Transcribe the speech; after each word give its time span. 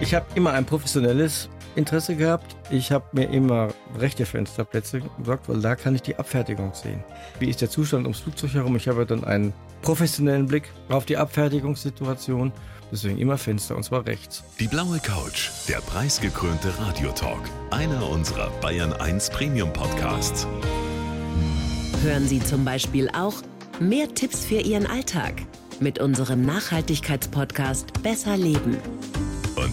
Ich 0.00 0.14
habe 0.14 0.26
immer 0.34 0.52
ein 0.52 0.64
professionelles 0.64 1.48
Interesse 1.74 2.16
gehabt. 2.16 2.56
Ich 2.70 2.92
habe 2.92 3.04
mir 3.12 3.30
immer 3.30 3.68
rechte 3.98 4.26
Fensterplätze 4.26 5.02
besorgt, 5.18 5.48
weil 5.48 5.60
da 5.60 5.74
kann 5.74 5.94
ich 5.94 6.02
die 6.02 6.16
Abfertigung 6.16 6.72
sehen. 6.74 7.02
Wie 7.38 7.48
ist 7.48 7.60
der 7.60 7.70
Zustand 7.70 8.04
ums 8.04 8.20
Flugzeug 8.20 8.54
herum? 8.54 8.76
Ich 8.76 8.88
habe 8.88 9.06
dann 9.06 9.24
einen 9.24 9.52
professionellen 9.82 10.46
Blick 10.46 10.70
auf 10.88 11.06
die 11.06 11.16
Abfertigungssituation. 11.16 12.52
Deswegen 12.92 13.18
immer 13.18 13.36
Fenster 13.36 13.74
und 13.74 13.82
zwar 13.82 14.06
rechts. 14.06 14.44
Die 14.60 14.68
blaue 14.68 15.00
Couch, 15.00 15.50
der 15.68 15.78
preisgekrönte 15.78 16.72
Radiotalk. 16.78 17.40
Einer 17.70 18.08
unserer 18.08 18.50
Bayern 18.60 18.92
1 18.92 19.30
Premium 19.30 19.72
Podcasts. 19.72 20.46
Hören 22.02 22.28
Sie 22.28 22.40
zum 22.40 22.64
Beispiel 22.64 23.08
auch 23.10 23.34
mehr 23.80 24.14
Tipps 24.14 24.44
für 24.44 24.60
Ihren 24.60 24.86
Alltag 24.86 25.42
mit 25.80 25.98
unserem 25.98 26.42
Nachhaltigkeitspodcast 26.42 28.02
Besser 28.02 28.36
Leben. 28.36 28.76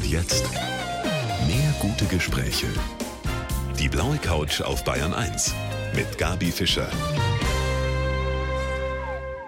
Und 0.04 0.12
jetzt 0.12 0.44
mehr 1.48 1.74
gute 1.80 2.06
Gespräche. 2.06 2.68
Die 3.80 3.88
blaue 3.88 4.18
Couch 4.18 4.60
auf 4.60 4.84
Bayern 4.84 5.14
1 5.14 5.56
mit 5.96 6.18
Gabi 6.18 6.52
Fischer. 6.52 6.90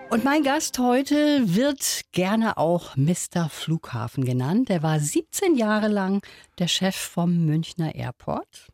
Und 0.09 0.23
mein 0.23 0.43
Gast 0.43 0.79
heute 0.79 1.41
wird 1.43 2.03
gerne 2.13 2.57
auch 2.57 2.95
Mr. 2.95 3.49
Flughafen 3.49 4.23
genannt. 4.23 4.69
Er 4.69 4.81
war 4.81 4.97
17 4.97 5.55
Jahre 5.55 5.89
lang 5.89 6.25
der 6.57 6.69
Chef 6.69 6.95
vom 6.95 7.45
Münchner 7.45 7.93
Airport 7.93 8.69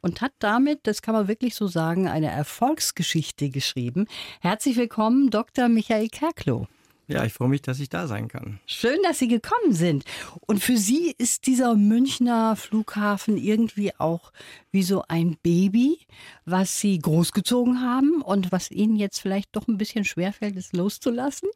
und 0.00 0.22
hat 0.22 0.32
damit, 0.38 0.86
das 0.86 1.02
kann 1.02 1.14
man 1.14 1.28
wirklich 1.28 1.54
so 1.54 1.66
sagen, 1.66 2.08
eine 2.08 2.30
Erfolgsgeschichte 2.30 3.50
geschrieben. 3.50 4.06
Herzlich 4.40 4.76
willkommen, 4.76 5.28
Dr. 5.28 5.68
Michael 5.68 6.08
Kerkloh. 6.08 6.66
Ja, 7.08 7.24
ich 7.24 7.32
freue 7.32 7.48
mich, 7.48 7.62
dass 7.62 7.78
ich 7.78 7.88
da 7.88 8.08
sein 8.08 8.26
kann. 8.26 8.58
Schön, 8.66 8.98
dass 9.04 9.20
Sie 9.20 9.28
gekommen 9.28 9.72
sind. 9.72 10.04
Und 10.40 10.60
für 10.60 10.76
Sie 10.76 11.14
ist 11.18 11.46
dieser 11.46 11.76
Münchner 11.76 12.56
Flughafen 12.56 13.36
irgendwie 13.36 13.94
auch 13.98 14.32
wie 14.72 14.82
so 14.82 15.04
ein 15.06 15.36
Baby, 15.40 16.00
was 16.46 16.80
Sie 16.80 16.98
großgezogen 16.98 17.80
haben 17.80 18.22
und 18.22 18.50
was 18.50 18.72
Ihnen 18.72 18.96
jetzt 18.96 19.20
vielleicht 19.20 19.54
doch 19.54 19.68
ein 19.68 19.78
bisschen 19.78 20.04
schwerfällt, 20.04 20.56
es 20.56 20.72
loszulassen? 20.72 21.48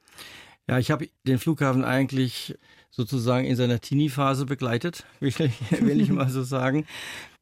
Ja, 0.69 0.79
ich 0.79 0.93
habe 0.93 1.09
den 1.27 1.41
Flughafen 1.41 1.85
eigentlich 1.85 2.57
sozusagen 2.91 3.45
in 3.45 3.57
seiner 3.57 3.81
Teenie-Phase 3.81 4.47
begleitet, 4.47 5.05
will 5.21 5.31
ich, 5.31 5.83
will 5.83 6.01
ich 6.01 6.11
mal 6.11 6.31
so 6.31 6.45
sagen, 6.45 6.87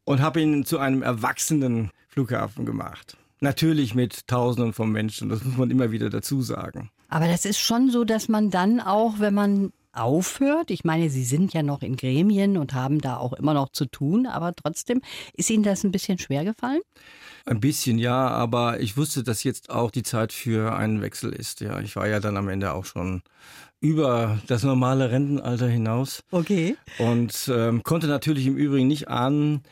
und 0.04 0.22
habe 0.22 0.40
ihn 0.40 0.64
zu 0.64 0.78
einem 0.78 1.02
erwachsenen 1.02 1.90
Flughafen 2.08 2.64
gemacht. 2.64 3.18
Natürlich 3.40 3.94
mit 3.94 4.26
Tausenden 4.28 4.72
von 4.72 4.90
Menschen, 4.90 5.28
das 5.28 5.44
muss 5.44 5.58
man 5.58 5.70
immer 5.70 5.90
wieder 5.92 6.08
dazu 6.08 6.40
sagen. 6.40 6.90
Aber 7.08 7.26
das 7.26 7.44
ist 7.44 7.58
schon 7.58 7.90
so, 7.90 8.04
dass 8.04 8.28
man 8.28 8.50
dann 8.50 8.80
auch, 8.80 9.18
wenn 9.18 9.34
man 9.34 9.72
aufhört, 9.92 10.70
ich 10.70 10.84
meine, 10.84 11.10
Sie 11.10 11.24
sind 11.24 11.52
ja 11.52 11.62
noch 11.62 11.82
in 11.82 11.96
Gremien 11.96 12.56
und 12.56 12.74
haben 12.74 13.00
da 13.00 13.16
auch 13.16 13.32
immer 13.32 13.54
noch 13.54 13.70
zu 13.70 13.86
tun, 13.86 14.26
aber 14.26 14.54
trotzdem, 14.54 15.00
ist 15.34 15.50
Ihnen 15.50 15.64
das 15.64 15.84
ein 15.84 15.90
bisschen 15.90 16.18
schwer 16.18 16.44
gefallen? 16.44 16.80
Ein 17.46 17.60
bisschen 17.60 17.98
ja, 17.98 18.28
aber 18.28 18.80
ich 18.80 18.96
wusste, 18.96 19.22
dass 19.22 19.42
jetzt 19.42 19.70
auch 19.70 19.90
die 19.90 20.02
Zeit 20.02 20.32
für 20.32 20.76
einen 20.76 21.00
Wechsel 21.00 21.32
ist. 21.32 21.60
Ja, 21.60 21.80
ich 21.80 21.96
war 21.96 22.06
ja 22.06 22.20
dann 22.20 22.36
am 22.36 22.48
Ende 22.48 22.72
auch 22.72 22.84
schon 22.84 23.22
über 23.80 24.38
das 24.46 24.62
normale 24.62 25.10
Rentenalter 25.10 25.68
hinaus. 25.68 26.22
Okay. 26.30 26.76
Und 26.98 27.50
ähm, 27.52 27.82
konnte 27.82 28.06
natürlich 28.06 28.46
im 28.46 28.56
Übrigen 28.56 28.88
nicht 28.88 29.08
ahnen, 29.08 29.62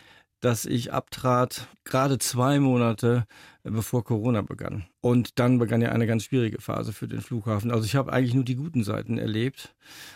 dass 0.41 0.65
ich 0.65 0.93
abtrat, 0.93 1.67
gerade 1.85 2.19
zwei 2.19 2.61
Monate 2.61 3.25
bevor 3.71 4.05
Corona 4.05 4.43
begann. 4.43 4.85
Und 5.01 5.39
dann 5.39 5.59
begann 5.59 5.81
ja 5.81 5.91
eine 5.91 6.07
ganz 6.07 6.25
schwierige 6.25 6.61
Phase 6.61 6.93
für 6.93 7.09
den 7.09 7.21
Flughafen. 7.21 7.71
Also 7.71 7.85
ich 7.85 7.97
habe 7.97 8.13
eigentlich 8.13 8.35
nur 8.35 8.45
die 8.45 8.57
guten 8.57 8.85
Seiten 8.85 9.19
erlebt 9.19 9.75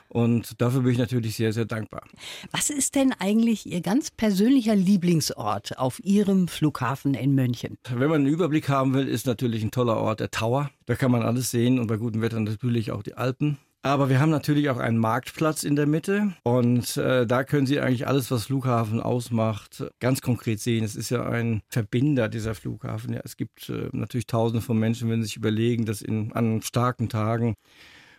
und 0.08 0.60
dafür 0.60 0.80
bin 0.80 0.92
ich 0.92 0.98
natürlich 0.98 1.36
sehr, 1.36 1.52
sehr 1.52 1.64
dankbar. 1.64 2.02
Was 2.50 2.70
ist 2.70 2.94
denn 2.94 3.12
eigentlich 3.18 3.66
Ihr 3.66 3.80
ganz 3.80 4.10
persönlicher 4.10 4.74
Lieblingsort 4.74 5.78
auf 5.78 6.02
Ihrem 6.04 6.48
Flughafen 6.48 7.14
in 7.14 7.34
München? 7.34 7.78
Wenn 7.88 8.08
man 8.08 8.22
einen 8.22 8.26
Überblick 8.26 8.68
haben 8.68 8.94
will, 8.94 9.08
ist 9.08 9.26
natürlich 9.26 9.62
ein 9.62 9.70
toller 9.70 9.96
Ort 9.96 10.20
der 10.20 10.30
Tower. 10.30 10.70
Da 10.86 10.94
kann 10.94 11.10
man 11.10 11.22
alles 11.22 11.50
sehen 11.50 11.78
und 11.78 11.86
bei 11.86 11.96
gutem 11.96 12.22
Wetter 12.22 12.40
natürlich 12.40 12.90
auch 12.90 13.02
die 13.02 13.14
Alpen. 13.14 13.58
Aber 13.82 14.10
wir 14.10 14.20
haben 14.20 14.30
natürlich 14.30 14.68
auch 14.68 14.76
einen 14.76 14.98
Marktplatz 14.98 15.62
in 15.62 15.74
der 15.74 15.86
Mitte 15.86 16.34
und 16.42 16.98
äh, 16.98 17.26
da 17.26 17.44
können 17.44 17.66
Sie 17.66 17.80
eigentlich 17.80 18.06
alles, 18.06 18.30
was 18.30 18.44
Flughafen 18.44 19.00
ausmacht, 19.00 19.84
ganz 20.00 20.20
konkret 20.20 20.60
sehen. 20.60 20.84
Es 20.84 20.96
ist 20.96 21.08
ja 21.08 21.24
ein 21.26 21.62
Verbinder 21.68 22.28
dieser 22.28 22.54
Flughafen. 22.54 23.14
Ja, 23.14 23.20
es 23.24 23.38
gibt 23.38 23.70
äh, 23.70 23.88
natürlich 23.92 24.26
Tausende 24.26 24.60
von 24.60 24.78
Menschen, 24.78 25.08
wenn 25.08 25.22
Sie 25.22 25.28
sich 25.28 25.36
überlegen, 25.36 25.86
dass 25.86 26.02
in, 26.02 26.30
an 26.34 26.60
starken 26.60 27.08
Tagen 27.08 27.54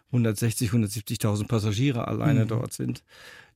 160, 0.08 0.72
170.000 0.72 1.48
Passagiere 1.48 2.08
alleine 2.08 2.46
mhm. 2.46 2.48
dort 2.48 2.74
sind. 2.74 3.04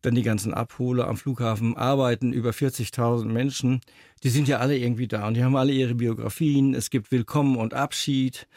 Dann 0.04 0.14
die 0.14 0.22
ganzen 0.22 0.54
Abholer 0.54 1.08
am 1.08 1.18
Flughafen 1.18 1.76
arbeiten 1.76 2.34
über 2.34 2.52
40.000 2.52 3.26
Menschen. 3.26 3.82
Die 4.24 4.30
sind 4.30 4.48
ja 4.48 4.60
alle 4.60 4.78
irgendwie 4.78 5.08
da 5.08 5.28
und 5.28 5.34
die 5.34 5.44
haben 5.44 5.56
alle 5.56 5.74
ihre 5.74 5.96
Biografien. 5.96 6.76
Es 6.76 6.92
gibt 6.92 7.12
Willkommen 7.12 7.56
und 7.56 7.74
Abschied. 7.74 8.48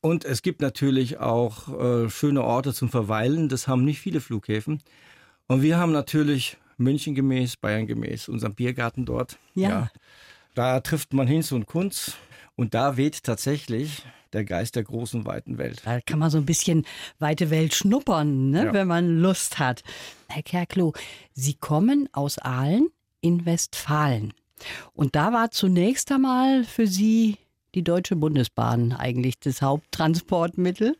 Und 0.00 0.24
es 0.24 0.42
gibt 0.42 0.62
natürlich 0.62 1.18
auch 1.18 1.68
äh, 1.78 2.08
schöne 2.08 2.42
Orte 2.42 2.72
zum 2.72 2.88
Verweilen. 2.88 3.48
Das 3.48 3.68
haben 3.68 3.84
nicht 3.84 4.00
viele 4.00 4.20
Flughäfen. 4.20 4.82
Und 5.46 5.62
wir 5.62 5.78
haben 5.78 5.92
natürlich 5.92 6.56
München 6.78 7.14
gemäß, 7.14 7.56
Bayern 7.56 7.86
gemäß, 7.86 8.28
unseren 8.28 8.54
Biergarten 8.54 9.04
dort. 9.04 9.38
Ja. 9.54 9.68
ja. 9.68 9.90
Da 10.54 10.80
trifft 10.80 11.12
man 11.12 11.26
Hinz 11.26 11.52
und 11.52 11.66
Kunz. 11.66 12.14
Und 12.56 12.74
da 12.74 12.96
weht 12.96 13.24
tatsächlich 13.24 14.02
der 14.32 14.44
Geist 14.44 14.76
der 14.76 14.84
großen, 14.84 15.26
weiten 15.26 15.58
Welt. 15.58 15.82
Da 15.84 16.00
kann 16.00 16.18
man 16.18 16.30
so 16.30 16.38
ein 16.38 16.46
bisschen 16.46 16.86
weite 17.18 17.50
Welt 17.50 17.74
schnuppern, 17.74 18.50
ne, 18.50 18.66
ja. 18.66 18.72
wenn 18.72 18.86
man 18.86 19.18
Lust 19.18 19.58
hat. 19.58 19.82
Herr 20.28 20.42
Kerkloh, 20.42 20.92
Sie 21.32 21.54
kommen 21.54 22.08
aus 22.12 22.38
Aalen 22.38 22.88
in 23.20 23.44
Westfalen. 23.44 24.32
Und 24.92 25.16
da 25.16 25.32
war 25.32 25.50
zunächst 25.50 26.12
einmal 26.12 26.64
für 26.64 26.86
Sie 26.86 27.38
die 27.74 27.82
Deutsche 27.82 28.16
Bundesbahn 28.16 28.92
eigentlich 28.92 29.38
das 29.38 29.62
Haupttransportmittel. 29.62 30.96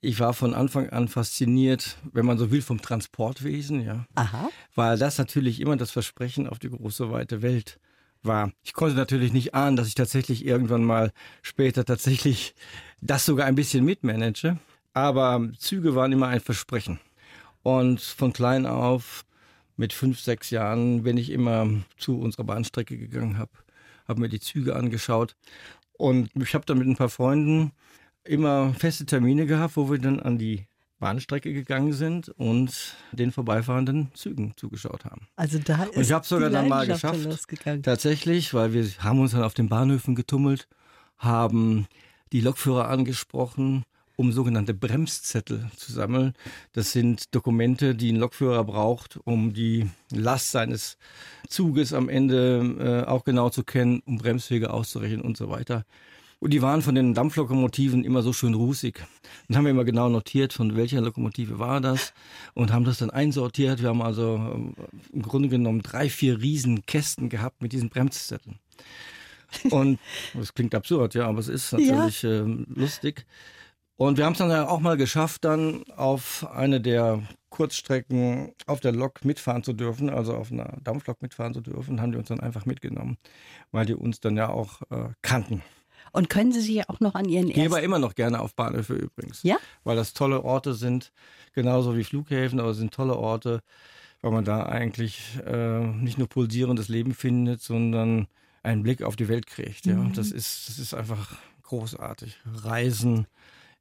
Ich 0.00 0.20
war 0.20 0.34
von 0.34 0.54
Anfang 0.54 0.90
an 0.90 1.08
fasziniert, 1.08 1.96
wenn 2.12 2.26
man 2.26 2.38
so 2.38 2.50
will, 2.50 2.62
vom 2.62 2.80
Transportwesen, 2.80 3.82
ja. 3.82 4.06
Aha. 4.14 4.50
Weil 4.74 4.98
das 4.98 5.18
natürlich 5.18 5.60
immer 5.60 5.76
das 5.76 5.90
Versprechen 5.90 6.46
auf 6.46 6.58
die 6.58 6.70
große, 6.70 7.10
weite 7.10 7.42
Welt 7.42 7.78
war. 8.22 8.52
Ich 8.62 8.72
konnte 8.72 8.96
natürlich 8.96 9.32
nicht 9.32 9.54
ahnen, 9.54 9.76
dass 9.76 9.88
ich 9.88 9.94
tatsächlich 9.94 10.44
irgendwann 10.44 10.84
mal 10.84 11.12
später 11.42 11.84
tatsächlich 11.84 12.54
das 13.00 13.26
sogar 13.26 13.46
ein 13.46 13.54
bisschen 13.54 13.84
mitmanage. 13.84 14.58
Aber 14.92 15.48
Züge 15.58 15.94
waren 15.94 16.12
immer 16.12 16.28
ein 16.28 16.40
Versprechen. 16.40 17.00
Und 17.62 18.00
von 18.00 18.32
klein 18.32 18.64
auf, 18.64 19.24
mit 19.76 19.92
fünf, 19.92 20.20
sechs 20.20 20.50
Jahren, 20.50 21.04
wenn 21.04 21.16
ich 21.16 21.30
immer 21.30 21.68
zu 21.98 22.18
unserer 22.18 22.44
Bahnstrecke 22.44 22.96
gegangen 22.96 23.38
habe, 23.38 23.50
habe 24.08 24.20
mir 24.20 24.28
die 24.28 24.40
Züge 24.40 24.76
angeschaut 24.76 25.36
und 25.98 26.30
ich 26.34 26.54
habe 26.54 26.64
dann 26.66 26.78
mit 26.78 26.86
ein 26.86 26.96
paar 26.96 27.08
Freunden 27.08 27.72
immer 28.24 28.74
feste 28.74 29.06
Termine 29.06 29.46
gehabt, 29.46 29.76
wo 29.76 29.90
wir 29.90 29.98
dann 29.98 30.20
an 30.20 30.38
die 30.38 30.66
Bahnstrecke 30.98 31.52
gegangen 31.52 31.92
sind 31.92 32.30
und 32.30 32.96
den 33.12 33.30
vorbeifahrenden 33.30 34.10
Zügen 34.14 34.54
zugeschaut 34.56 35.04
haben. 35.04 35.28
Also 35.36 35.58
da 35.58 35.84
ist 35.84 35.96
und 35.96 36.02
ich 36.02 36.12
habe 36.12 36.26
sogar 36.26 36.50
dann 36.50 36.68
mal 36.68 36.86
geschafft, 36.86 37.28
tatsächlich, 37.82 38.54
weil 38.54 38.72
wir 38.72 38.88
haben 39.00 39.20
uns 39.20 39.32
dann 39.32 39.42
auf 39.42 39.54
den 39.54 39.68
Bahnhöfen 39.68 40.14
getummelt, 40.14 40.68
haben 41.18 41.86
die 42.32 42.40
Lokführer 42.40 42.88
angesprochen, 42.88 43.84
um 44.16 44.32
sogenannte 44.32 44.74
Bremszettel 44.74 45.70
zu 45.76 45.92
sammeln. 45.92 46.32
Das 46.72 46.92
sind 46.92 47.34
Dokumente, 47.34 47.94
die 47.94 48.12
ein 48.12 48.16
Lokführer 48.16 48.64
braucht, 48.64 49.18
um 49.24 49.52
die 49.52 49.88
Last 50.10 50.50
seines 50.50 50.96
Zuges 51.48 51.92
am 51.92 52.08
Ende 52.08 53.04
äh, 53.06 53.08
auch 53.08 53.24
genau 53.24 53.50
zu 53.50 53.62
kennen, 53.62 54.02
um 54.06 54.18
Bremswege 54.18 54.72
auszurechnen 54.72 55.20
und 55.20 55.36
so 55.36 55.50
weiter. 55.50 55.84
Und 56.38 56.52
die 56.52 56.60
waren 56.60 56.82
von 56.82 56.94
den 56.94 57.14
Dampflokomotiven 57.14 58.04
immer 58.04 58.22
so 58.22 58.32
schön 58.32 58.54
rußig. 58.54 58.96
Dann 59.48 59.56
haben 59.56 59.64
wir 59.64 59.70
immer 59.70 59.84
genau 59.84 60.08
notiert, 60.08 60.52
von 60.52 60.76
welcher 60.76 61.00
Lokomotive 61.00 61.58
war 61.58 61.80
das 61.80 62.12
und 62.52 62.72
haben 62.72 62.84
das 62.84 62.98
dann 62.98 63.10
einsortiert. 63.10 63.80
Wir 63.80 63.88
haben 63.88 64.02
also 64.02 64.36
äh, 64.36 65.16
im 65.16 65.22
Grunde 65.22 65.48
genommen 65.48 65.82
drei, 65.82 66.10
vier 66.10 66.40
Riesenkästen 66.40 67.30
gehabt 67.30 67.62
mit 67.62 67.72
diesen 67.72 67.88
Bremszetteln. 67.88 68.58
Und 69.70 69.98
das 70.34 70.52
klingt 70.52 70.74
absurd, 70.74 71.14
ja, 71.14 71.26
aber 71.26 71.38
es 71.38 71.48
ist 71.48 71.72
natürlich 71.72 72.22
ja. 72.22 72.44
äh, 72.44 72.64
lustig. 72.74 73.24
Und 73.96 74.18
wir 74.18 74.26
haben 74.26 74.32
es 74.32 74.38
dann 74.38 74.52
auch 74.52 74.80
mal 74.80 74.96
geschafft, 74.96 75.44
dann 75.44 75.84
auf 75.96 76.46
eine 76.52 76.80
der 76.80 77.22
Kurzstrecken 77.48 78.52
auf 78.66 78.80
der 78.80 78.92
Lok 78.92 79.24
mitfahren 79.24 79.62
zu 79.62 79.72
dürfen, 79.72 80.10
also 80.10 80.34
auf 80.34 80.52
einer 80.52 80.76
Dampflok 80.82 81.22
mitfahren 81.22 81.54
zu 81.54 81.62
dürfen, 81.62 82.02
haben 82.02 82.12
die 82.12 82.18
uns 82.18 82.28
dann 82.28 82.40
einfach 82.40 82.66
mitgenommen, 82.66 83.16
weil 83.72 83.86
die 83.86 83.94
uns 83.94 84.20
dann 84.20 84.36
ja 84.36 84.50
auch 84.50 84.82
äh, 84.90 85.08
kannten. 85.22 85.62
Und 86.12 86.28
können 86.28 86.52
Sie 86.52 86.60
sich 86.60 86.88
auch 86.88 87.00
noch 87.00 87.14
an 87.14 87.26
Ihren 87.28 87.48
Ich 87.48 87.54
gehe 87.54 87.66
aber 87.66 87.82
immer 87.82 87.98
noch 87.98 88.14
gerne 88.14 88.40
auf 88.40 88.54
Bahnhöfe 88.54 88.94
übrigens. 88.94 89.42
Ja? 89.42 89.56
Weil 89.84 89.96
das 89.96 90.12
tolle 90.12 90.44
Orte 90.44 90.74
sind, 90.74 91.12
genauso 91.54 91.96
wie 91.96 92.04
Flughäfen, 92.04 92.60
aber 92.60 92.70
es 92.70 92.76
sind 92.76 92.92
tolle 92.92 93.16
Orte, 93.16 93.60
weil 94.20 94.30
man 94.32 94.44
da 94.44 94.64
eigentlich 94.64 95.38
äh, 95.46 95.80
nicht 95.86 96.18
nur 96.18 96.28
pulsierendes 96.28 96.88
Leben 96.88 97.14
findet, 97.14 97.60
sondern 97.62 98.28
einen 98.62 98.82
Blick 98.82 99.02
auf 99.02 99.16
die 99.16 99.28
Welt 99.28 99.46
kriegt. 99.46 99.86
Ja? 99.86 99.96
Mhm. 99.96 100.12
Das, 100.12 100.30
ist, 100.30 100.68
das 100.68 100.78
ist 100.78 100.94
einfach 100.94 101.36
großartig. 101.62 102.38
Reisen, 102.46 103.26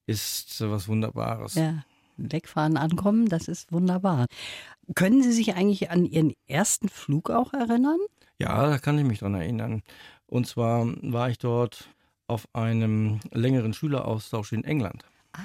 ist 0.06 0.62
was 0.62 0.88
Wunderbares. 0.88 1.56
Ja. 1.56 1.84
Wegfahren 2.18 2.78
ankommen, 2.78 3.28
das 3.28 3.50
ist 3.50 3.74
wunderbar. 3.74 4.28
Können 4.96 5.22
Sie 5.22 5.34
sich 5.34 5.56
eigentlich 5.56 5.92
an 5.92 6.06
Ihren 6.06 6.34
ersten 6.48 6.88
Flug 6.88 7.30
auch 7.30 7.54
erinnern? 7.54 8.00
Ja, 8.40 8.70
da 8.70 8.78
kann 8.78 8.98
ich 8.98 9.06
mich 9.06 9.20
dran 9.20 9.36
erinnern. 9.36 9.84
Und 10.28 10.48
zwar 10.48 10.86
war 11.02 11.30
ich 11.30 11.38
dort 11.38 11.90
auf 12.28 12.48
einem 12.54 13.20
längeren 13.32 13.74
Schüleraustausch 13.74 14.54
in 14.54 14.64
England. 14.64 15.06
Ah. 15.34 15.42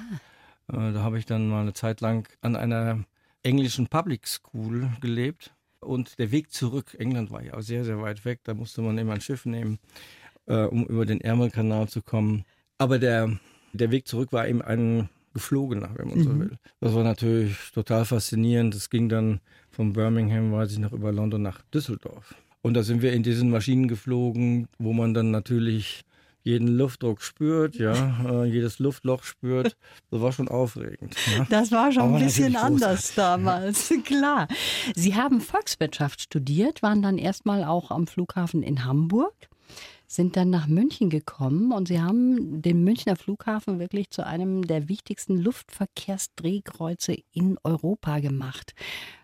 Äh, 0.71 0.93
da 0.93 1.01
habe 1.01 1.19
ich 1.19 1.25
dann 1.25 1.49
mal 1.49 1.61
eine 1.61 1.73
Zeit 1.73 2.01
lang 2.01 2.27
an 2.41 2.55
einer 2.55 3.03
englischen 3.43 3.87
Public 3.87 4.27
School 4.27 4.89
gelebt. 5.01 5.53
Und 5.79 6.19
der 6.19 6.31
Weg 6.31 6.51
zurück, 6.51 6.95
England 6.99 7.31
war 7.31 7.41
ja 7.41 7.55
auch 7.55 7.61
sehr, 7.61 7.83
sehr 7.83 8.01
weit 8.01 8.23
weg, 8.23 8.41
da 8.43 8.53
musste 8.53 8.81
man 8.83 8.97
immer 8.99 9.13
ein 9.13 9.21
Schiff 9.21 9.45
nehmen, 9.45 9.79
äh, 10.45 10.65
um 10.65 10.85
über 10.85 11.05
den 11.05 11.21
Ärmelkanal 11.21 11.89
zu 11.89 12.03
kommen. 12.03 12.45
Aber 12.77 12.99
der, 12.99 13.39
der 13.73 13.91
Weg 13.91 14.07
zurück 14.07 14.31
war 14.31 14.47
eben 14.47 14.61
ein 14.61 15.09
geflogener, 15.33 15.91
wenn 15.95 16.09
man 16.09 16.17
mhm. 16.19 16.23
so 16.23 16.39
will. 16.39 16.57
Das 16.79 16.93
war 16.93 17.03
natürlich 17.03 17.55
total 17.73 18.05
faszinierend. 18.05 18.75
Es 18.75 18.89
ging 18.89 19.09
dann 19.09 19.39
von 19.69 19.93
Birmingham, 19.93 20.51
weiß 20.51 20.73
ich 20.73 20.79
noch, 20.79 20.91
über 20.91 21.11
London 21.11 21.41
nach 21.41 21.61
Düsseldorf. 21.73 22.35
Und 22.61 22.75
da 22.75 22.83
sind 22.83 23.01
wir 23.01 23.13
in 23.13 23.23
diesen 23.23 23.49
Maschinen 23.49 23.87
geflogen, 23.87 24.67
wo 24.77 24.93
man 24.93 25.13
dann 25.13 25.31
natürlich 25.31 26.03
jeden 26.43 26.67
Luftdruck 26.67 27.21
spürt, 27.21 27.75
ja, 27.75 28.25
äh, 28.43 28.45
jedes 28.45 28.79
Luftloch 28.79 29.23
spürt. 29.23 29.77
Das 30.09 30.21
war 30.21 30.31
schon 30.31 30.47
aufregend. 30.47 31.15
Ja. 31.37 31.45
Das 31.49 31.71
war 31.71 31.91
schon 31.91 32.03
Aber 32.03 32.17
ein 32.17 32.23
bisschen 32.23 32.55
anders 32.55 33.13
damals, 33.15 33.93
klar. 34.05 34.47
Sie 34.95 35.15
haben 35.15 35.39
Volkswirtschaft 35.39 36.21
studiert, 36.21 36.81
waren 36.81 37.01
dann 37.01 37.17
erstmal 37.17 37.63
auch 37.63 37.91
am 37.91 38.07
Flughafen 38.07 38.63
in 38.63 38.85
Hamburg 38.85 39.33
sind 40.15 40.35
dann 40.35 40.49
nach 40.49 40.67
München 40.67 41.09
gekommen 41.09 41.71
und 41.71 41.87
sie 41.87 42.01
haben 42.01 42.61
den 42.61 42.83
Münchner 42.83 43.15
Flughafen 43.15 43.79
wirklich 43.79 44.09
zu 44.09 44.25
einem 44.25 44.67
der 44.67 44.89
wichtigsten 44.89 45.37
Luftverkehrsdrehkreuze 45.37 47.17
in 47.31 47.57
Europa 47.63 48.19
gemacht. 48.19 48.73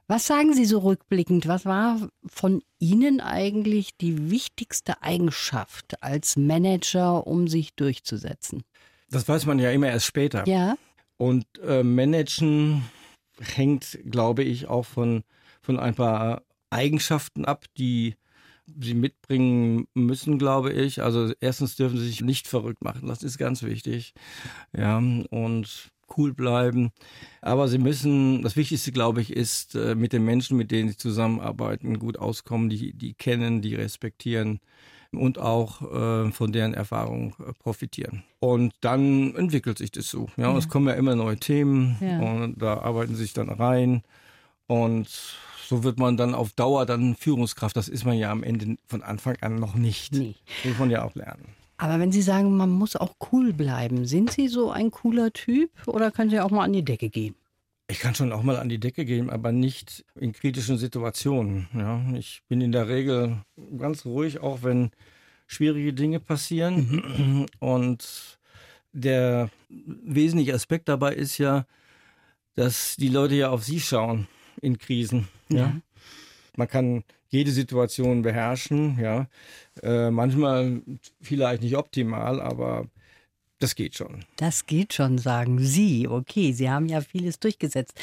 Was 0.07 0.25
sagen 0.25 0.53
Sie 0.53 0.63
so 0.63 0.79
rückblickend? 0.79 1.47
Was 1.47 1.65
war 1.65 2.07
von 2.25 2.63
Ihnen 2.79 3.19
eigentlich 3.19 3.97
die 3.97 4.31
wichtigste 4.31 5.01
Eigenschaft 5.01 6.01
als 6.01 6.37
Manager, 6.37 7.27
um 7.27 7.49
sich 7.49 7.75
durchzusetzen? 7.75 8.63
Das 9.09 9.27
weiß 9.27 9.45
man 9.45 9.59
ja 9.59 9.71
immer 9.71 9.87
erst 9.87 10.05
später. 10.05 10.47
Ja. 10.47 10.77
Und 11.17 11.45
äh, 11.65 11.83
Managen 11.83 12.83
hängt, 13.39 13.99
glaube 14.05 14.43
ich, 14.43 14.67
auch 14.67 14.85
von, 14.85 15.23
von 15.61 15.77
ein 15.77 15.95
paar 15.95 16.43
Eigenschaften 16.69 17.43
ab, 17.43 17.65
die 17.77 18.15
sie 18.79 18.93
mitbringen 18.93 19.87
müssen, 19.93 20.37
glaube 20.37 20.73
ich. 20.73 21.01
Also 21.01 21.33
erstens 21.39 21.75
dürfen 21.75 21.97
sie 21.97 22.07
sich 22.07 22.21
nicht 22.21 22.47
verrückt 22.47 22.83
machen, 22.83 23.07
das 23.07 23.23
ist 23.23 23.37
ganz 23.37 23.63
wichtig. 23.63 24.13
Ja, 24.75 24.97
und 24.97 25.91
cool 26.15 26.33
bleiben. 26.33 26.91
Aber 27.41 27.67
sie 27.67 27.79
müssen, 27.79 28.41
das 28.41 28.55
Wichtigste, 28.55 28.91
glaube 28.91 29.21
ich, 29.21 29.33
ist, 29.33 29.75
äh, 29.75 29.95
mit 29.95 30.13
den 30.13 30.23
Menschen, 30.23 30.57
mit 30.57 30.71
denen 30.71 30.89
sie 30.89 30.97
zusammenarbeiten, 30.97 31.99
gut 31.99 32.17
auskommen, 32.17 32.69
die, 32.69 32.93
die 32.93 33.13
kennen, 33.13 33.61
die 33.61 33.75
respektieren 33.75 34.59
und 35.11 35.37
auch 35.37 35.81
äh, 35.81 36.31
von 36.31 36.51
deren 36.51 36.73
Erfahrung 36.73 37.35
äh, 37.39 37.53
profitieren. 37.59 38.23
Und 38.39 38.73
dann 38.81 39.35
entwickelt 39.35 39.77
sich 39.77 39.91
das 39.91 40.09
so. 40.09 40.27
Ja, 40.37 40.51
ja. 40.51 40.57
es 40.57 40.69
kommen 40.69 40.87
ja 40.87 40.93
immer 40.93 41.15
neue 41.15 41.37
Themen 41.37 41.97
ja. 42.01 42.19
und 42.19 42.61
da 42.61 42.79
arbeiten 42.79 43.15
sie 43.15 43.23
sich 43.23 43.33
dann 43.33 43.49
rein 43.49 44.03
und 44.67 45.07
so 45.67 45.83
wird 45.83 45.99
man 45.99 46.15
dann 46.15 46.33
auf 46.33 46.53
Dauer 46.53 46.85
dann 46.85 47.15
Führungskraft. 47.15 47.75
Das 47.75 47.89
ist 47.89 48.05
man 48.05 48.17
ja 48.17 48.31
am 48.31 48.43
Ende 48.43 48.77
von 48.85 49.03
Anfang 49.03 49.35
an 49.41 49.55
noch 49.55 49.75
nicht. 49.75 50.13
Nee. 50.13 50.35
Das 50.63 50.71
muss 50.71 50.79
man 50.79 50.89
ja 50.89 51.03
auch 51.03 51.15
lernen. 51.15 51.49
Aber 51.77 51.99
wenn 51.99 52.11
Sie 52.11 52.21
sagen, 52.21 52.55
man 52.55 52.71
muss 52.71 52.95
auch 52.95 53.15
cool 53.31 53.53
bleiben, 53.53 54.05
sind 54.05 54.31
Sie 54.31 54.47
so 54.47 54.71
ein 54.71 54.91
cooler 54.91 55.31
Typ 55.33 55.69
oder 55.85 56.09
können 56.11 56.29
Sie 56.29 56.39
auch 56.39 56.51
mal 56.51 56.63
an 56.63 56.73
die 56.73 56.85
Decke 56.85 57.09
gehen? 57.09 57.35
Ich 57.89 57.99
kann 57.99 58.15
schon 58.15 58.31
auch 58.31 58.43
mal 58.43 58.57
an 58.57 58.69
die 58.69 58.79
Decke 58.79 59.05
gehen, 59.05 59.29
aber 59.29 59.51
nicht 59.51 60.03
in 60.15 60.33
kritischen 60.33 60.77
Situationen. 60.77 61.67
Ja, 61.73 62.01
ich 62.15 62.41
bin 62.47 62.61
in 62.61 62.71
der 62.71 62.87
Regel 62.87 63.37
ganz 63.77 64.05
ruhig, 64.05 64.39
auch 64.39 64.63
wenn 64.63 64.91
schwierige 65.45 65.93
Dinge 65.93 66.19
passieren. 66.19 67.03
Mhm. 67.17 67.45
Und 67.59 68.39
der 68.91 69.49
wesentliche 69.69 70.53
Aspekt 70.53 70.89
dabei 70.89 71.13
ist 71.13 71.37
ja, 71.37 71.65
dass 72.55 72.95
die 72.95 73.09
Leute 73.09 73.35
ja 73.35 73.49
auf 73.51 73.63
Sie 73.63 73.79
schauen 73.79 74.27
in 74.61 74.77
Krisen. 74.77 75.27
Ja. 75.49 75.57
ja. 75.57 75.81
Man 76.55 76.67
kann 76.67 77.03
jede 77.29 77.51
Situation 77.51 78.21
beherrschen, 78.21 78.97
ja. 78.99 79.27
Äh, 79.83 80.09
manchmal 80.11 80.81
vielleicht 81.21 81.61
nicht 81.61 81.77
optimal, 81.77 82.41
aber 82.41 82.87
das 83.59 83.73
geht 83.73 83.95
schon. 83.95 84.23
Das 84.35 84.67
geht 84.67 84.93
schon, 84.93 85.17
sagen 85.17 85.59
Sie. 85.59 86.07
Okay, 86.07 86.51
Sie 86.51 86.69
haben 86.69 86.87
ja 86.87 87.01
vieles 87.01 87.39
durchgesetzt. 87.39 87.99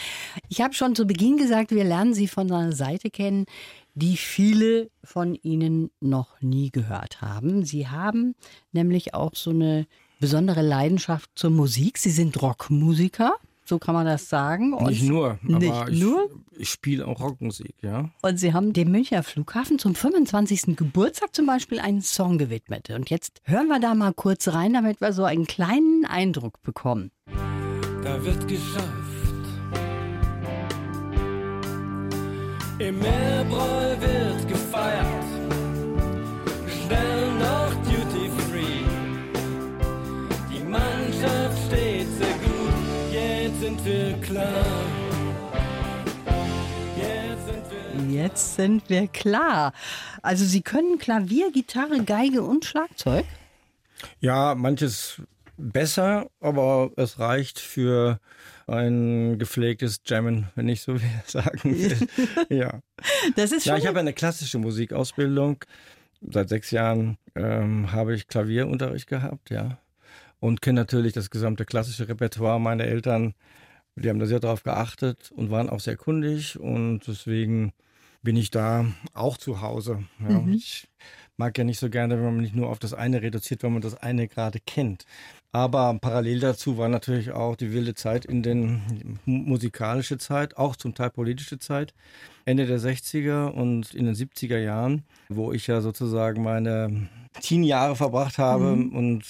Ich 0.48 0.60
habe 0.60 0.74
schon 0.74 0.96
zu 0.96 1.06
Beginn 1.06 1.36
gesagt, 1.36 1.70
wir 1.70 1.84
lernen 1.84 2.12
Sie 2.12 2.26
von 2.26 2.50
einer 2.50 2.72
Seite 2.72 3.10
kennen, 3.10 3.46
die 3.94 4.16
viele 4.16 4.90
von 5.04 5.36
Ihnen 5.36 5.90
noch 6.00 6.40
nie 6.40 6.70
gehört 6.70 7.20
haben. 7.20 7.64
Sie 7.64 7.86
haben 7.86 8.34
nämlich 8.72 9.14
auch 9.14 9.34
so 9.34 9.50
eine 9.50 9.86
besondere 10.18 10.62
Leidenschaft 10.62 11.30
zur 11.36 11.50
Musik. 11.50 11.98
Sie 11.98 12.10
sind 12.10 12.40
Rockmusiker. 12.42 13.36
So 13.66 13.78
kann 13.78 13.94
man 13.94 14.04
das 14.04 14.28
sagen. 14.28 14.74
Und 14.74 14.88
nicht 14.88 15.04
nur, 15.04 15.38
aber 15.42 15.58
nicht 15.58 15.88
ich, 15.88 16.00
nur? 16.00 16.28
ich 16.56 16.68
spiele 16.68 17.06
auch 17.06 17.20
Rockmusik, 17.20 17.74
ja. 17.80 18.10
Und 18.20 18.38
Sie 18.38 18.52
haben 18.52 18.74
dem 18.74 18.90
Münchner 18.90 19.22
Flughafen 19.22 19.78
zum 19.78 19.94
25. 19.94 20.76
Geburtstag 20.76 21.34
zum 21.34 21.46
Beispiel 21.46 21.80
einen 21.80 22.02
Song 22.02 22.36
gewidmet. 22.36 22.90
Und 22.90 23.08
jetzt 23.08 23.40
hören 23.44 23.68
wir 23.68 23.80
da 23.80 23.94
mal 23.94 24.12
kurz 24.12 24.48
rein, 24.48 24.74
damit 24.74 25.00
wir 25.00 25.14
so 25.14 25.24
einen 25.24 25.46
kleinen 25.46 26.04
Eindruck 26.04 26.62
bekommen. 26.62 27.10
Da 28.02 28.22
wird 28.22 28.46
geschafft. 28.46 29.14
Im 32.78 32.98
Meerbräu 32.98 34.00
wird 34.00 34.48
gefeiert. 34.48 35.13
Jetzt 48.10 48.56
sind 48.56 48.88
wir 48.88 49.06
klar. 49.08 49.72
Also 50.22 50.44
Sie 50.44 50.62
können 50.62 50.98
Klavier, 50.98 51.52
Gitarre, 51.52 52.02
Geige 52.04 52.42
und 52.42 52.64
Schlagzeug? 52.64 53.24
Ja, 54.20 54.54
manches 54.54 55.22
besser, 55.56 56.30
aber 56.40 56.90
es 56.96 57.18
reicht 57.18 57.58
für 57.58 58.18
ein 58.66 59.38
gepflegtes 59.38 60.00
Jammen, 60.06 60.48
wenn 60.54 60.68
ich 60.68 60.82
so 60.82 60.96
sagen 61.26 61.60
will. 61.64 61.96
ja. 62.48 62.80
Das 63.36 63.52
ist 63.52 63.66
ja, 63.66 63.76
ich 63.76 63.86
habe 63.86 64.00
eine 64.00 64.12
klassische 64.12 64.58
Musikausbildung. 64.58 65.64
Seit 66.22 66.48
sechs 66.48 66.70
Jahren 66.70 67.18
ähm, 67.34 67.92
habe 67.92 68.14
ich 68.14 68.26
Klavierunterricht 68.26 69.06
gehabt, 69.06 69.50
ja. 69.50 69.78
Und 70.40 70.62
kenne 70.62 70.80
natürlich 70.80 71.12
das 71.12 71.30
gesamte 71.30 71.64
klassische 71.64 72.08
Repertoire 72.08 72.58
meiner 72.58 72.84
Eltern. 72.84 73.34
Die 73.96 74.08
haben 74.08 74.18
da 74.18 74.26
sehr 74.26 74.40
darauf 74.40 74.62
geachtet 74.62 75.30
und 75.34 75.50
waren 75.50 75.70
auch 75.70 75.80
sehr 75.80 75.96
kundig. 75.96 76.58
Und 76.58 77.00
deswegen 77.06 77.72
bin 78.22 78.36
ich 78.36 78.50
da 78.50 78.86
auch 79.12 79.36
zu 79.36 79.60
Hause. 79.60 80.04
Ja, 80.20 80.40
mhm. 80.40 80.54
Ich 80.54 80.88
mag 81.36 81.56
ja 81.58 81.64
nicht 81.64 81.78
so 81.78 81.90
gerne, 81.90 82.16
wenn 82.16 82.24
man 82.24 82.40
nicht 82.40 82.54
nur 82.54 82.68
auf 82.68 82.78
das 82.78 82.94
eine 82.94 83.22
reduziert, 83.22 83.62
wenn 83.62 83.72
man 83.72 83.82
das 83.82 83.94
eine 83.94 84.28
gerade 84.28 84.58
kennt. 84.60 85.04
Aber 85.52 85.96
parallel 86.00 86.40
dazu 86.40 86.78
war 86.78 86.88
natürlich 86.88 87.30
auch 87.30 87.54
die 87.54 87.72
wilde 87.72 87.94
Zeit 87.94 88.24
in 88.24 88.42
den 88.42 89.20
musikalische 89.24 90.18
Zeit, 90.18 90.56
auch 90.56 90.74
zum 90.74 90.94
Teil 90.94 91.10
politische 91.10 91.60
Zeit, 91.60 91.94
Ende 92.44 92.66
der 92.66 92.80
60er 92.80 93.46
und 93.50 93.94
in 93.94 94.06
den 94.06 94.16
70er 94.16 94.58
Jahren, 94.58 95.04
wo 95.28 95.52
ich 95.52 95.68
ja 95.68 95.80
sozusagen 95.80 96.42
meine 96.42 97.08
Teenjahre 97.40 97.94
verbracht 97.94 98.38
habe 98.38 98.74
mhm. 98.74 98.96
und 98.96 99.24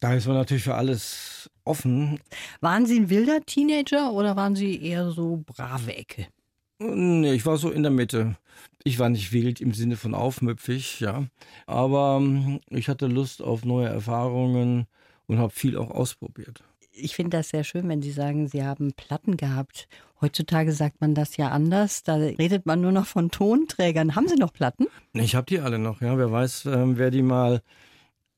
da 0.00 0.14
ist 0.14 0.26
man 0.26 0.34
natürlich 0.34 0.64
für 0.64 0.74
alles 0.74 1.48
offen. 1.64 2.20
Waren 2.60 2.86
Sie 2.86 2.98
ein 2.98 3.10
wilder 3.10 3.40
Teenager 3.44 4.12
oder 4.12 4.36
waren 4.36 4.56
Sie 4.56 4.82
eher 4.82 5.10
so 5.10 5.42
brave 5.46 5.94
Ecke? 5.94 6.26
Nee, 6.78 7.34
ich 7.34 7.46
war 7.46 7.58
so 7.58 7.70
in 7.70 7.82
der 7.82 7.92
Mitte. 7.92 8.36
Ich 8.84 8.98
war 8.98 9.08
nicht 9.08 9.32
wild 9.32 9.60
im 9.60 9.72
Sinne 9.72 9.96
von 9.96 10.14
aufmüpfig, 10.14 11.00
ja. 11.00 11.24
Aber 11.66 12.18
ähm, 12.20 12.60
ich 12.70 12.88
hatte 12.88 13.06
Lust 13.06 13.42
auf 13.42 13.64
neue 13.64 13.88
Erfahrungen 13.88 14.86
und 15.26 15.38
habe 15.38 15.52
viel 15.52 15.76
auch 15.76 15.90
ausprobiert. 15.90 16.64
Ich 16.94 17.14
finde 17.14 17.38
das 17.38 17.50
sehr 17.50 17.64
schön, 17.64 17.88
wenn 17.88 18.02
Sie 18.02 18.10
sagen, 18.10 18.48
Sie 18.48 18.64
haben 18.64 18.92
Platten 18.92 19.36
gehabt. 19.36 19.88
Heutzutage 20.20 20.72
sagt 20.72 21.00
man 21.00 21.14
das 21.14 21.36
ja 21.36 21.48
anders. 21.48 22.02
Da 22.02 22.16
redet 22.16 22.66
man 22.66 22.80
nur 22.80 22.92
noch 22.92 23.06
von 23.06 23.30
Tonträgern. 23.30 24.14
Haben 24.14 24.28
Sie 24.28 24.36
noch 24.36 24.52
Platten? 24.52 24.88
Ich 25.14 25.34
habe 25.34 25.46
die 25.46 25.60
alle 25.60 25.78
noch, 25.78 26.00
ja. 26.02 26.18
Wer 26.18 26.30
weiß, 26.30 26.66
ähm, 26.66 26.98
wer 26.98 27.10
die 27.10 27.22
mal 27.22 27.62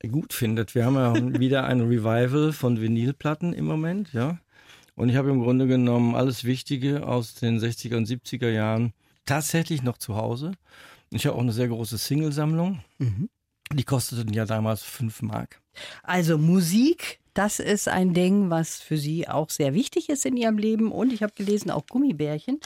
gut 0.07 0.33
findet. 0.33 0.75
Wir 0.75 0.85
haben 0.85 0.95
ja 0.95 1.13
wieder 1.39 1.65
ein 1.65 1.81
Revival 1.81 2.53
von 2.53 2.79
Vinylplatten 2.79 3.53
im 3.53 3.65
Moment, 3.65 4.13
ja. 4.13 4.39
Und 4.95 5.09
ich 5.09 5.17
habe 5.17 5.29
im 5.29 5.41
Grunde 5.41 5.67
genommen 5.67 6.15
alles 6.15 6.45
Wichtige 6.45 7.05
aus 7.05 7.35
den 7.35 7.59
60er 7.59 7.97
und 7.97 8.07
70er 8.07 8.49
Jahren 8.49 8.93
tatsächlich 9.25 9.83
noch 9.83 9.97
zu 9.97 10.15
Hause. 10.15 10.53
Ich 11.11 11.25
habe 11.25 11.35
auch 11.35 11.41
eine 11.41 11.51
sehr 11.51 11.67
große 11.67 11.97
Single-Sammlung. 11.97 12.79
Mhm. 12.97 13.29
Die 13.73 13.83
kosteten 13.83 14.33
ja 14.33 14.45
damals 14.45 14.83
5 14.83 15.21
Mark. 15.23 15.61
Also 16.03 16.37
Musik 16.37 17.19
Das 17.33 17.59
ist 17.59 17.89
ein 17.89 18.13
Ding, 18.13 18.49
was 18.49 18.79
für 18.79 18.97
Sie 18.97 19.27
auch 19.27 19.49
sehr 19.49 19.73
wichtig 19.73 20.07
ist 20.07 20.25
in 20.25 20.37
Ihrem 20.37 20.57
Leben. 20.57 20.89
Und 20.89 21.11
ich 21.11 21.21
habe 21.21 21.33
gelesen, 21.35 21.69
auch 21.69 21.85
Gummibärchen. 21.87 22.61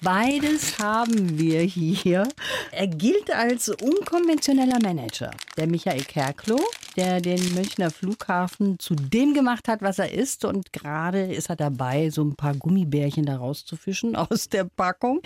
Beides 0.00 0.78
haben 0.78 1.38
wir 1.38 1.60
hier. 1.62 2.28
Er 2.70 2.86
gilt 2.86 3.32
als 3.32 3.68
unkonventioneller 3.68 4.78
Manager. 4.80 5.32
Der 5.56 5.66
Michael 5.66 6.02
Kerklo, 6.02 6.60
der 6.96 7.20
den 7.20 7.54
Münchner 7.54 7.90
Flughafen 7.90 8.78
zu 8.78 8.94
dem 8.94 9.34
gemacht 9.34 9.68
hat, 9.68 9.82
was 9.82 9.98
er 9.98 10.12
ist. 10.12 10.44
Und 10.44 10.72
gerade 10.72 11.32
ist 11.32 11.50
er 11.50 11.56
dabei, 11.56 12.10
so 12.10 12.22
ein 12.22 12.36
paar 12.36 12.54
Gummibärchen 12.54 13.26
da 13.26 13.36
rauszufischen 13.36 14.16
aus 14.16 14.48
der 14.48 14.64
Packung. 14.64 15.20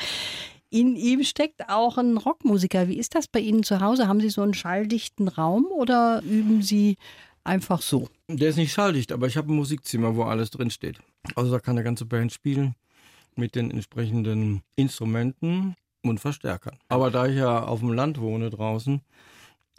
In 0.70 0.96
ihm 0.96 1.22
steckt 1.22 1.68
auch 1.68 1.96
ein 1.96 2.16
Rockmusiker. 2.16 2.88
Wie 2.88 2.98
ist 2.98 3.14
das 3.14 3.28
bei 3.28 3.40
Ihnen 3.40 3.62
zu 3.62 3.80
Hause? 3.80 4.08
Haben 4.08 4.20
Sie 4.20 4.30
so 4.30 4.42
einen 4.42 4.54
schalldichten 4.54 5.28
Raum 5.28 5.66
oder 5.66 6.22
üben 6.24 6.62
Sie 6.62 6.96
einfach 7.44 7.80
so? 7.80 8.08
Der 8.28 8.48
ist 8.48 8.56
nicht 8.56 8.72
schalldicht, 8.72 9.12
aber 9.12 9.26
ich 9.28 9.36
habe 9.36 9.52
ein 9.52 9.56
Musikzimmer, 9.56 10.16
wo 10.16 10.24
alles 10.24 10.50
drin 10.50 10.70
steht. 10.70 10.98
Also 11.36 11.52
da 11.52 11.60
kann 11.60 11.76
eine 11.76 11.84
ganze 11.84 12.04
Band 12.04 12.32
spielen 12.32 12.74
mit 13.36 13.54
den 13.54 13.70
entsprechenden 13.70 14.62
Instrumenten 14.74 15.76
und 16.02 16.18
Verstärkern. 16.18 16.78
Aber 16.88 17.10
da 17.10 17.26
ich 17.26 17.36
ja 17.36 17.62
auf 17.62 17.80
dem 17.80 17.92
Land 17.92 18.20
wohne 18.20 18.50
draußen, 18.50 19.02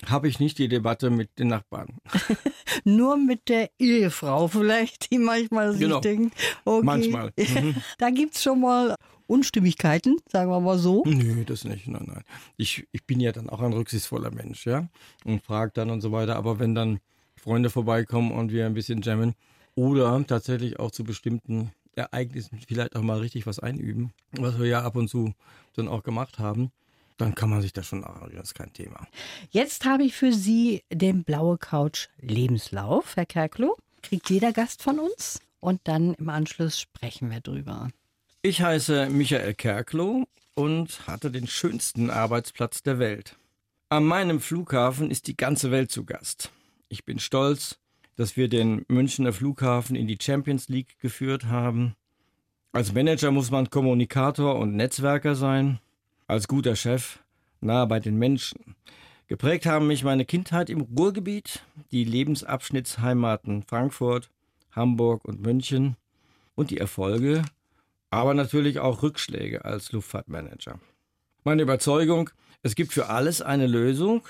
habe 0.06 0.28
ich 0.28 0.40
nicht 0.40 0.58
die 0.60 0.68
Debatte 0.68 1.10
mit 1.10 1.40
den 1.40 1.48
Nachbarn. 1.48 1.98
Nur 2.84 3.18
mit 3.18 3.50
der 3.50 3.70
Ehefrau 3.80 4.48
vielleicht, 4.48 5.12
die 5.12 5.18
manchmal 5.18 5.72
sich 5.72 5.82
Genau. 5.82 6.00
denkt, 6.00 6.36
okay, 6.66 6.86
Manchmal. 6.86 7.34
Mhm. 7.38 7.76
da 7.98 8.10
gibt 8.10 8.36
es 8.36 8.44
schon 8.44 8.62
mal 8.62 8.96
Unstimmigkeiten, 9.26 10.18
sagen 10.32 10.50
wir 10.50 10.60
mal 10.62 10.78
so. 10.78 11.04
Nö, 11.06 11.44
das 11.46 11.64
nicht. 11.66 11.88
Nein, 11.88 12.06
nein. 12.08 12.24
Ich, 12.56 12.88
ich 12.92 13.06
bin 13.06 13.20
ja 13.20 13.32
dann 13.32 13.50
auch 13.50 13.62
ein 13.62 13.74
rücksichtsvoller 13.74 14.32
Mensch, 14.32 14.66
ja. 14.66 14.88
Und 15.26 15.44
frage 15.44 15.72
dann 15.74 15.90
und 15.90 16.02
so 16.02 16.12
weiter. 16.12 16.36
Aber 16.38 16.60
wenn 16.60 16.76
dann 16.76 17.00
Freunde 17.36 17.70
vorbeikommen 17.70 18.32
und 18.32 18.52
wir 18.52 18.66
ein 18.66 18.74
bisschen 18.74 19.02
jammen 19.02 19.34
oder 19.76 20.26
tatsächlich 20.28 20.80
auch 20.80 20.92
zu 20.92 21.04
bestimmten 21.04 21.72
Ereignissen 21.96 22.60
vielleicht 22.68 22.96
auch 22.96 23.02
mal 23.02 23.20
richtig 23.20 23.46
was 23.48 23.60
einüben, 23.60 24.12
was 24.32 24.60
wir 24.60 24.68
ja 24.68 24.82
ab 24.84 24.96
und 24.96 25.08
zu 25.10 25.34
dann 25.76 25.88
auch 25.88 26.04
gemacht 26.04 26.40
haben, 26.40 26.72
dann 27.18 27.36
kann 27.36 27.50
man 27.50 27.62
sich 27.62 27.74
das 27.74 27.88
schon 27.88 28.04
arrangieren. 28.04 28.38
Das 28.38 28.50
ist 28.50 28.56
kein 28.56 28.74
Thema. 28.74 29.08
Jetzt 29.50 29.86
habe 29.86 30.04
ich 30.04 30.16
für 30.16 30.32
Sie 30.32 30.84
den 30.92 31.24
Blaue 31.24 31.58
Couch 31.58 32.08
Lebenslauf, 32.20 33.16
Herr 33.16 33.26
Kerklo. 33.26 33.76
Kriegt 34.04 34.30
jeder 34.30 34.54
Gast 34.54 34.84
von 34.84 35.00
uns 35.00 35.40
und 35.60 35.82
dann 35.86 36.14
im 36.14 36.30
Anschluss 36.30 36.80
sprechen 36.80 37.30
wir 37.30 37.42
drüber. 37.42 37.90
Ich 38.42 38.62
heiße 38.62 39.10
Michael 39.10 39.54
Kerklo 39.56 40.26
und 40.54 41.08
hatte 41.08 41.32
den 41.32 41.48
schönsten 41.48 42.10
Arbeitsplatz 42.10 42.84
der 42.84 43.00
Welt. 43.00 43.36
An 43.90 44.06
meinem 44.06 44.40
Flughafen 44.40 45.12
ist 45.12 45.28
die 45.28 45.38
ganze 45.38 45.72
Welt 45.72 45.92
zu 45.92 46.06
Gast. 46.06 46.52
Ich 46.90 47.06
bin 47.06 47.20
stolz, 47.20 47.80
dass 48.16 48.36
wir 48.36 48.50
den 48.50 48.86
Münchner 48.88 49.34
Flughafen 49.34 49.96
in 49.96 50.08
die 50.08 50.18
Champions 50.22 50.68
League 50.70 51.00
geführt 51.00 51.46
haben. 51.46 51.96
Als 52.72 52.94
Manager 52.94 53.32
muss 53.32 53.52
man 53.52 53.70
Kommunikator 53.70 54.56
und 54.56 54.76
Netzwerker 54.76 55.36
sein. 55.36 55.80
Als 56.30 56.50
guter 56.50 56.76
Chef 56.76 57.20
nah 57.62 57.86
bei 57.86 58.02
den 58.02 58.18
Menschen. 58.18 58.76
Geprägt 59.28 59.66
haben 59.66 59.88
mich 59.88 60.04
meine 60.04 60.26
Kindheit 60.26 60.70
im 60.70 60.82
Ruhrgebiet, 60.82 61.64
die 61.92 62.04
Lebensabschnittsheimaten 62.04 63.64
Frankfurt, 63.64 64.30
Hamburg 64.72 65.24
und 65.24 65.42
München 65.42 65.96
und 66.54 66.70
die 66.70 66.80
Erfolge, 66.80 67.44
aber 68.10 68.34
natürlich 68.34 68.80
auch 68.80 69.04
Rückschläge 69.04 69.64
als 69.64 69.94
Luftfahrtmanager. 69.94 70.82
Meine 71.46 71.62
Überzeugung, 71.62 72.30
es 72.62 72.76
gibt 72.76 72.92
für 72.92 73.08
alles 73.08 73.42
eine 73.42 73.66
Lösung, 73.66 74.28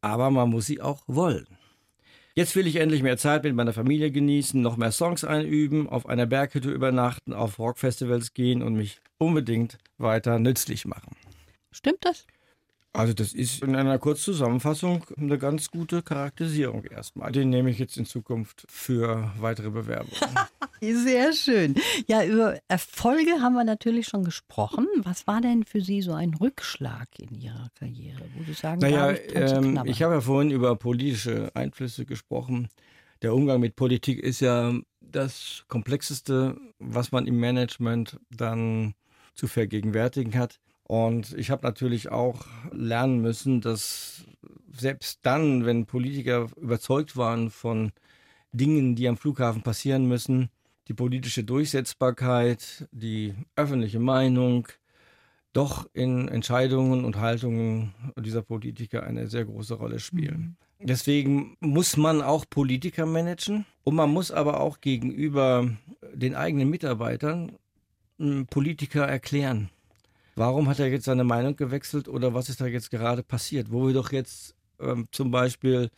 aber 0.00 0.30
man 0.30 0.48
muss 0.48 0.64
sie 0.64 0.80
auch 0.80 1.02
wollen. 1.06 1.46
Jetzt 2.34 2.56
will 2.56 2.66
ich 2.66 2.76
endlich 2.76 3.02
mehr 3.02 3.18
Zeit 3.18 3.44
mit 3.44 3.54
meiner 3.54 3.74
Familie 3.74 4.10
genießen, 4.10 4.60
noch 4.60 4.78
mehr 4.78 4.92
Songs 4.92 5.22
einüben, 5.22 5.86
auf 5.86 6.06
einer 6.06 6.24
Berghütte 6.24 6.70
übernachten, 6.70 7.34
auf 7.34 7.58
Rockfestivals 7.58 8.32
gehen 8.32 8.62
und 8.62 8.74
mich 8.74 9.00
unbedingt 9.18 9.76
weiter 9.98 10.38
nützlich 10.38 10.86
machen. 10.86 11.14
Stimmt 11.76 12.04
das? 12.04 12.26
Also 12.94 13.12
das 13.12 13.34
ist 13.34 13.62
in 13.62 13.76
einer 13.76 13.98
Kurzzusammenfassung 13.98 15.04
eine 15.18 15.36
ganz 15.36 15.70
gute 15.70 16.02
Charakterisierung 16.02 16.84
erstmal. 16.84 17.30
Den 17.30 17.50
nehme 17.50 17.68
ich 17.68 17.78
jetzt 17.78 17.98
in 17.98 18.06
Zukunft 18.06 18.64
für 18.70 19.30
weitere 19.38 19.68
Bewerbungen. 19.68 20.16
Sehr 20.80 21.34
schön. 21.34 21.74
Ja, 22.06 22.24
über 22.24 22.58
Erfolge 22.68 23.42
haben 23.42 23.52
wir 23.52 23.64
natürlich 23.64 24.06
schon 24.06 24.24
gesprochen. 24.24 24.86
Was 25.02 25.26
war 25.26 25.42
denn 25.42 25.64
für 25.64 25.82
Sie 25.82 26.00
so 26.00 26.14
ein 26.14 26.32
Rückschlag 26.32 27.08
in 27.18 27.34
Ihrer 27.38 27.68
Karriere, 27.78 28.22
wo 28.34 28.44
Sie 28.44 28.54
sagen, 28.54 28.80
Naja, 28.80 29.10
ich 29.10 29.34
ähm, 29.34 29.82
ich 29.84 30.02
habe 30.02 30.14
ja 30.14 30.20
vorhin 30.22 30.50
über 30.50 30.74
politische 30.76 31.50
Einflüsse 31.54 32.06
gesprochen. 32.06 32.68
Der 33.20 33.34
Umgang 33.34 33.60
mit 33.60 33.76
Politik 33.76 34.20
ist 34.20 34.40
ja 34.40 34.72
das 35.02 35.64
Komplexeste, 35.68 36.56
was 36.78 37.12
man 37.12 37.26
im 37.26 37.38
Management 37.38 38.18
dann 38.30 38.94
zu 39.34 39.48
vergegenwärtigen 39.48 40.34
hat. 40.38 40.60
Und 40.86 41.32
ich 41.36 41.50
habe 41.50 41.66
natürlich 41.66 42.10
auch 42.10 42.46
lernen 42.70 43.20
müssen, 43.20 43.60
dass 43.60 44.24
selbst 44.72 45.18
dann, 45.22 45.66
wenn 45.66 45.86
Politiker 45.86 46.46
überzeugt 46.56 47.16
waren 47.16 47.50
von 47.50 47.90
Dingen, 48.52 48.94
die 48.94 49.08
am 49.08 49.16
Flughafen 49.16 49.62
passieren 49.62 50.06
müssen, 50.06 50.48
die 50.86 50.94
politische 50.94 51.42
Durchsetzbarkeit, 51.42 52.86
die 52.92 53.34
öffentliche 53.56 53.98
Meinung, 53.98 54.68
doch 55.52 55.88
in 55.92 56.28
Entscheidungen 56.28 57.04
und 57.04 57.16
Haltungen 57.16 57.94
dieser 58.20 58.42
Politiker 58.42 59.02
eine 59.02 59.26
sehr 59.26 59.44
große 59.44 59.74
Rolle 59.74 59.98
spielen. 59.98 60.56
Deswegen 60.78 61.56
muss 61.60 61.96
man 61.96 62.22
auch 62.22 62.44
Politiker 62.48 63.06
managen 63.06 63.64
und 63.82 63.94
man 63.94 64.10
muss 64.10 64.30
aber 64.30 64.60
auch 64.60 64.80
gegenüber 64.80 65.68
den 66.12 66.34
eigenen 66.34 66.68
Mitarbeitern 66.68 67.52
m, 68.18 68.46
Politiker 68.46 69.06
erklären. 69.06 69.70
Warum 70.36 70.68
hat 70.68 70.78
er 70.78 70.88
jetzt 70.88 71.06
seine 71.06 71.24
Meinung 71.24 71.56
gewechselt 71.56 72.08
oder 72.08 72.34
was 72.34 72.48
ist 72.48 72.60
da 72.60 72.66
jetzt 72.66 72.90
gerade 72.90 73.22
passiert? 73.22 73.72
Wo 73.72 73.86
wir 73.86 73.94
doch 73.94 74.12
jetzt 74.12 74.54
ähm, 74.78 75.08
zum 75.10 75.30
Beispiel 75.30 75.90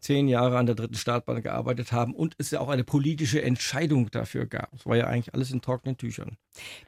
zehn 0.00 0.28
Jahre 0.28 0.58
an 0.58 0.66
der 0.66 0.74
dritten 0.74 0.94
Startbahn 0.94 1.42
gearbeitet 1.42 1.90
haben 1.90 2.14
und 2.14 2.34
es 2.38 2.50
ja 2.50 2.60
auch 2.60 2.68
eine 2.68 2.84
politische 2.84 3.42
Entscheidung 3.42 4.10
dafür 4.10 4.46
gab. 4.46 4.72
Es 4.72 4.86
war 4.86 4.96
ja 4.96 5.06
eigentlich 5.06 5.34
alles 5.34 5.50
in 5.50 5.60
trockenen 5.60 5.96
Tüchern. 5.96 6.36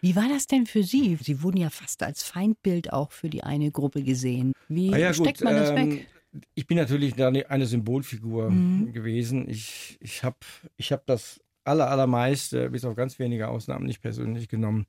Wie 0.01 0.15
war 0.15 0.29
das 0.29 0.47
denn 0.47 0.67
für 0.67 0.83
Sie? 0.85 1.19
Sie 1.21 1.43
wurden 1.43 1.57
ja 1.57 1.71
fast 1.71 2.03
als 2.03 2.23
Feindbild 2.23 2.93
auch 2.93 3.11
für 3.13 3.29
die 3.29 3.43
eine 3.43 3.71
Gruppe 3.71 4.03
gesehen. 4.03 4.53
Wie 4.69 4.93
Ah 4.95 4.99
ja, 4.99 5.13
steckt 5.13 5.39
gut, 5.41 5.45
man 5.45 5.57
das 5.57 5.71
ähm, 5.71 5.91
weg? 5.91 6.07
Ich 6.55 6.67
bin 6.67 6.77
natürlich 6.77 7.21
eine 7.21 7.51
eine 7.51 7.67
Symbolfigur 7.67 8.51
Mhm. 8.51 8.93
gewesen. 8.93 9.49
Ich, 9.49 9.99
ich 10.01 10.23
habe 10.23 10.37
ich 10.77 10.93
hab 10.93 11.05
das 11.07 11.41
aller, 11.65 11.91
allermeiste, 11.91 12.71
bis 12.71 12.85
auf 12.85 12.95
ganz 12.95 13.19
wenige 13.19 13.49
Ausnahmen, 13.49 13.87
nicht 13.87 14.01
persönlich 14.01 14.49
genommen, 14.49 14.87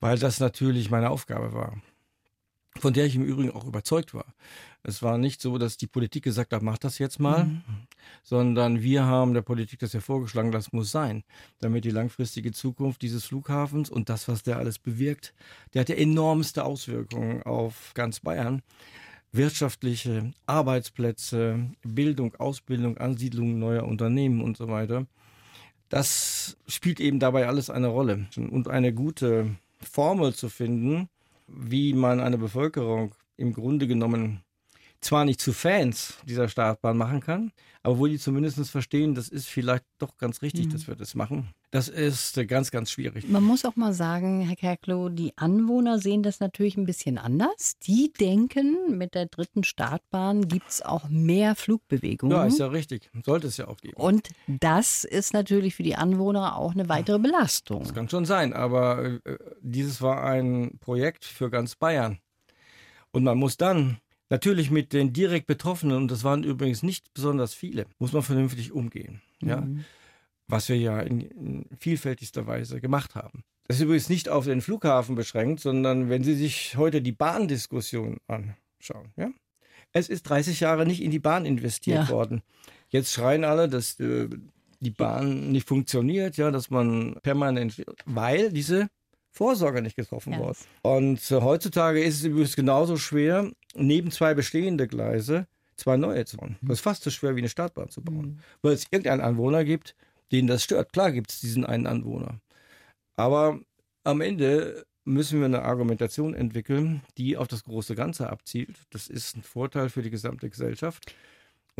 weil 0.00 0.18
das 0.18 0.40
natürlich 0.40 0.90
meine 0.90 1.10
Aufgabe 1.10 1.52
war. 1.52 1.80
Von 2.78 2.92
der 2.92 3.04
ich 3.04 3.16
im 3.16 3.24
Übrigen 3.24 3.50
auch 3.50 3.66
überzeugt 3.66 4.14
war. 4.14 4.32
Es 4.84 5.02
war 5.02 5.18
nicht 5.18 5.42
so, 5.42 5.58
dass 5.58 5.76
die 5.76 5.88
Politik 5.88 6.22
gesagt 6.22 6.52
hat, 6.52 6.62
mach 6.62 6.78
das 6.78 6.98
jetzt 6.98 7.18
mal, 7.18 7.44
Mhm. 7.44 7.62
sondern 8.22 8.80
wir 8.80 9.04
haben 9.04 9.34
der 9.34 9.42
Politik 9.42 9.80
das 9.80 9.92
ja 9.92 10.00
vorgeschlagen, 10.00 10.52
das 10.52 10.72
muss 10.72 10.90
sein, 10.90 11.24
damit 11.58 11.84
die 11.84 11.90
langfristige 11.90 12.52
Zukunft 12.52 13.02
dieses 13.02 13.24
Flughafens 13.24 13.90
und 13.90 14.08
das, 14.08 14.28
was 14.28 14.44
der 14.44 14.58
alles 14.58 14.78
bewirkt, 14.78 15.34
der 15.74 15.80
hat 15.80 15.88
ja 15.88 15.96
enormste 15.96 16.64
Auswirkungen 16.64 17.42
auf 17.42 17.92
ganz 17.94 18.20
Bayern 18.20 18.62
wirtschaftliche 19.32 20.32
Arbeitsplätze, 20.46 21.70
Bildung, 21.82 22.34
Ausbildung, 22.36 22.98
Ansiedlung 22.98 23.58
neuer 23.58 23.84
Unternehmen 23.84 24.42
und 24.42 24.56
so 24.56 24.68
weiter. 24.68 25.06
Das 25.88 26.56
spielt 26.66 27.00
eben 27.00 27.18
dabei 27.18 27.46
alles 27.46 27.70
eine 27.70 27.88
Rolle. 27.88 28.28
Und 28.36 28.68
eine 28.68 28.92
gute 28.92 29.56
Formel 29.82 30.34
zu 30.34 30.48
finden, 30.48 31.08
wie 31.46 31.94
man 31.94 32.20
eine 32.20 32.38
Bevölkerung 32.38 33.14
im 33.36 33.52
Grunde 33.52 33.86
genommen 33.86 34.42
zwar 35.00 35.24
nicht 35.24 35.40
zu 35.40 35.52
Fans 35.52 36.14
dieser 36.26 36.48
Startbahn 36.48 36.96
machen 36.96 37.20
kann, 37.20 37.52
aber 37.82 37.98
wo 37.98 38.06
die 38.06 38.18
zumindest 38.18 38.70
verstehen, 38.70 39.14
das 39.14 39.28
ist 39.28 39.46
vielleicht 39.48 39.84
doch 39.98 40.18
ganz 40.18 40.42
richtig, 40.42 40.68
dass 40.68 40.86
wir 40.86 40.96
das 40.96 41.14
machen. 41.14 41.48
Das 41.70 41.88
ist 41.88 42.36
äh, 42.36 42.44
ganz, 42.44 42.70
ganz 42.70 42.90
schwierig. 42.90 43.28
Man 43.28 43.44
muss 43.44 43.64
auch 43.64 43.76
mal 43.76 43.94
sagen, 43.94 44.40
Herr 44.40 44.56
Kerklo, 44.56 45.08
die 45.08 45.32
Anwohner 45.36 45.98
sehen 45.98 46.22
das 46.22 46.40
natürlich 46.40 46.76
ein 46.76 46.84
bisschen 46.84 47.16
anders. 47.16 47.78
Die 47.78 48.12
denken, 48.12 48.98
mit 48.98 49.14
der 49.14 49.26
dritten 49.26 49.64
Startbahn 49.64 50.48
gibt 50.48 50.68
es 50.68 50.82
auch 50.82 51.08
mehr 51.08 51.54
Flugbewegungen. 51.54 52.36
Ja, 52.36 52.44
ist 52.44 52.58
ja 52.58 52.66
richtig. 52.66 53.08
Sollte 53.24 53.46
es 53.46 53.56
ja 53.56 53.68
auch 53.68 53.78
geben. 53.78 53.94
Und 53.96 54.28
das 54.46 55.04
ist 55.04 55.32
natürlich 55.32 55.76
für 55.76 55.84
die 55.84 55.94
Anwohner 55.94 56.56
auch 56.56 56.72
eine 56.72 56.88
weitere 56.88 57.18
Belastung. 57.18 57.84
Das 57.84 57.94
kann 57.94 58.08
schon 58.08 58.24
sein, 58.26 58.52
aber 58.52 59.20
äh, 59.24 59.38
dieses 59.62 60.02
war 60.02 60.24
ein 60.24 60.76
Projekt 60.80 61.24
für 61.24 61.50
ganz 61.50 61.76
Bayern. 61.76 62.18
Und 63.12 63.24
man 63.24 63.38
muss 63.38 63.56
dann 63.56 63.98
natürlich 64.30 64.70
mit 64.70 64.92
den 64.92 65.12
direkt 65.12 65.46
Betroffenen, 65.46 65.96
und 65.96 66.10
das 66.10 66.24
waren 66.24 66.44
übrigens 66.44 66.82
nicht 66.82 67.12
besonders 67.12 67.52
viele, 67.54 67.86
muss 67.98 68.12
man 68.12 68.22
vernünftig 68.22 68.72
umgehen. 68.72 69.20
Ja? 69.42 69.66
Was 70.48 70.68
wir 70.68 70.76
ja 70.76 71.00
in, 71.00 71.20
in 71.20 71.66
vielfältigster 71.78 72.46
Weise 72.46 72.80
gemacht 72.80 73.14
haben. 73.14 73.44
Das 73.68 73.76
ist 73.76 73.82
übrigens 73.84 74.08
nicht 74.08 74.28
auf 74.28 74.46
den 74.46 74.60
Flughafen 74.62 75.14
beschränkt, 75.14 75.60
sondern 75.60 76.08
wenn 76.08 76.24
Sie 76.24 76.34
sich 76.34 76.76
heute 76.76 77.02
die 77.02 77.12
Bahndiskussion 77.12 78.18
anschauen. 78.26 79.12
Ja? 79.16 79.30
Es 79.92 80.08
ist 80.08 80.22
30 80.24 80.60
Jahre 80.60 80.86
nicht 80.86 81.02
in 81.02 81.10
die 81.10 81.18
Bahn 81.20 81.44
investiert 81.44 82.04
Ja. 82.04 82.08
worden. 82.08 82.42
Jetzt 82.88 83.12
schreien 83.12 83.44
alle, 83.44 83.68
dass 83.68 83.98
äh, 84.00 84.28
die 84.80 84.90
Bahn 84.90 85.52
nicht 85.52 85.68
funktioniert, 85.68 86.36
ja, 86.36 86.50
dass 86.50 86.70
man 86.70 87.14
permanent, 87.22 87.84
weil 88.06 88.50
diese 88.50 88.88
Vorsorge 89.32 89.82
nicht 89.82 89.96
getroffen 89.96 90.32
ja. 90.32 90.38
wurde. 90.40 90.58
Und 90.82 91.30
äh, 91.30 91.40
heutzutage 91.40 92.02
ist 92.02 92.16
es 92.16 92.24
übrigens 92.24 92.56
genauso 92.56 92.96
schwer, 92.96 93.50
neben 93.74 94.10
zwei 94.10 94.34
bestehende 94.34 94.88
Gleise 94.88 95.46
zwei 95.76 95.96
neue 95.96 96.24
zu 96.24 96.36
bauen. 96.36 96.56
Das 96.60 96.78
ist 96.78 96.82
fast 96.82 97.02
so 97.02 97.10
schwer 97.10 97.36
wie 97.36 97.40
eine 97.40 97.48
Startbahn 97.48 97.88
zu 97.88 98.02
bauen, 98.02 98.26
mhm. 98.26 98.38
weil 98.62 98.74
es 98.74 98.84
irgendeinen 98.90 99.22
Anwohner 99.22 99.64
gibt, 99.64 99.96
den 100.30 100.46
das 100.46 100.62
stört. 100.62 100.92
Klar 100.92 101.12
gibt 101.12 101.32
es 101.32 101.40
diesen 101.40 101.64
einen 101.64 101.86
Anwohner. 101.86 102.40
Aber 103.16 103.60
am 104.04 104.20
Ende 104.20 104.84
müssen 105.04 105.40
wir 105.40 105.46
eine 105.46 105.62
Argumentation 105.62 106.34
entwickeln, 106.34 107.02
die 107.18 107.36
auf 107.36 107.48
das 107.48 107.64
große 107.64 107.94
Ganze 107.94 108.30
abzielt. 108.30 108.76
Das 108.90 109.08
ist 109.08 109.36
ein 109.36 109.42
Vorteil 109.42 109.88
für 109.88 110.02
die 110.02 110.10
gesamte 110.10 110.48
Gesellschaft. 110.48 111.14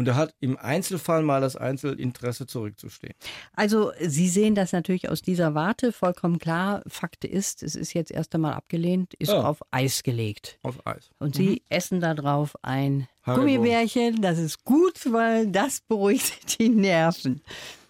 Und 0.01 0.09
er 0.09 0.17
hat 0.17 0.35
im 0.41 0.57
Einzelfall 0.57 1.23
mal 1.23 1.43
das 1.43 1.57
Einzelinteresse 1.57 2.47
zurückzustehen. 2.47 3.13
Also 3.53 3.93
Sie 4.01 4.29
sehen 4.29 4.55
das 4.55 4.73
natürlich 4.73 5.11
aus 5.11 5.21
dieser 5.21 5.55
Warte 5.55 5.93
vollkommen 5.93 6.39
klar. 6.39 6.83
Fakt 6.87 7.27
ist, 7.27 7.63
es 7.63 7.77
ist 7.77 7.93
jetzt 7.93 8.11
erst 8.11 8.35
einmal 8.35 8.55
abgelehnt, 8.55 9.13
ist 9.19 9.31
ja. 9.31 9.43
auf 9.43 9.61
Eis 9.71 10.03
gelegt. 10.03 10.59
Auf 10.63 10.87
Eis. 10.87 11.11
Und 11.19 11.35
Sie 11.35 11.51
mhm. 11.51 11.59
essen 11.69 12.01
darauf 12.01 12.57
ein 12.63 13.09
Haribo. 13.25 13.43
Gummibärchen. 13.43 14.23
Das 14.23 14.39
ist 14.39 14.65
gut, 14.65 15.13
weil 15.13 15.49
das 15.49 15.83
beruhigt 15.83 16.59
die 16.59 16.71
Nerven. 16.71 17.43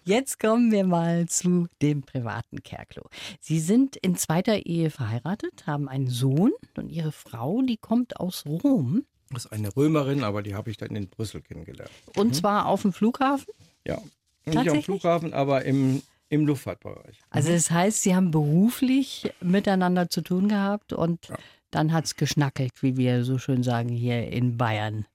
Jetzt 0.03 0.37
kommen 0.37 0.69
wir 0.69 0.83
mal 0.83 1.29
zu 1.29 1.69
dem 1.81 2.03
privaten 2.03 2.61
Kerklo. 2.61 3.03
Sie 3.39 3.61
sind 3.61 3.95
in 3.95 4.17
zweiter 4.17 4.65
Ehe 4.65 4.89
verheiratet, 4.89 5.65
haben 5.65 5.87
einen 5.87 6.09
Sohn 6.09 6.51
und 6.75 6.89
Ihre 6.89 7.13
Frau, 7.13 7.61
die 7.61 7.77
kommt 7.77 8.19
aus 8.19 8.45
Rom. 8.45 9.05
Das 9.31 9.45
ist 9.45 9.51
eine 9.51 9.75
Römerin, 9.75 10.23
aber 10.23 10.41
die 10.41 10.55
habe 10.55 10.69
ich 10.69 10.77
dann 10.77 10.95
in 10.95 11.07
Brüssel 11.07 11.41
kennengelernt. 11.41 11.91
Und 12.15 12.27
mhm. 12.27 12.33
zwar 12.33 12.65
auf 12.65 12.81
dem 12.81 12.93
Flughafen? 12.93 13.53
Ja, 13.85 14.01
nicht 14.45 14.69
am 14.69 14.81
Flughafen, 14.83 15.33
aber 15.33 15.63
im, 15.65 16.01
im 16.29 16.45
Luftfahrtbereich. 16.45 17.19
Also 17.29 17.49
mhm. 17.49 17.53
das 17.53 17.71
heißt, 17.71 18.03
Sie 18.03 18.15
haben 18.15 18.31
beruflich 18.31 19.31
miteinander 19.41 20.09
zu 20.09 20.21
tun 20.21 20.49
gehabt 20.49 20.93
und 20.93 21.29
ja 21.29 21.37
dann 21.71 21.93
hat 21.93 22.05
es 22.05 22.15
geschnackelt, 22.15 22.83
wie 22.83 22.97
wir 22.97 23.23
so 23.23 23.37
schön 23.37 23.63
sagen 23.63 23.89
hier 23.89 24.27
in 24.27 24.57
Bayern. 24.57 25.05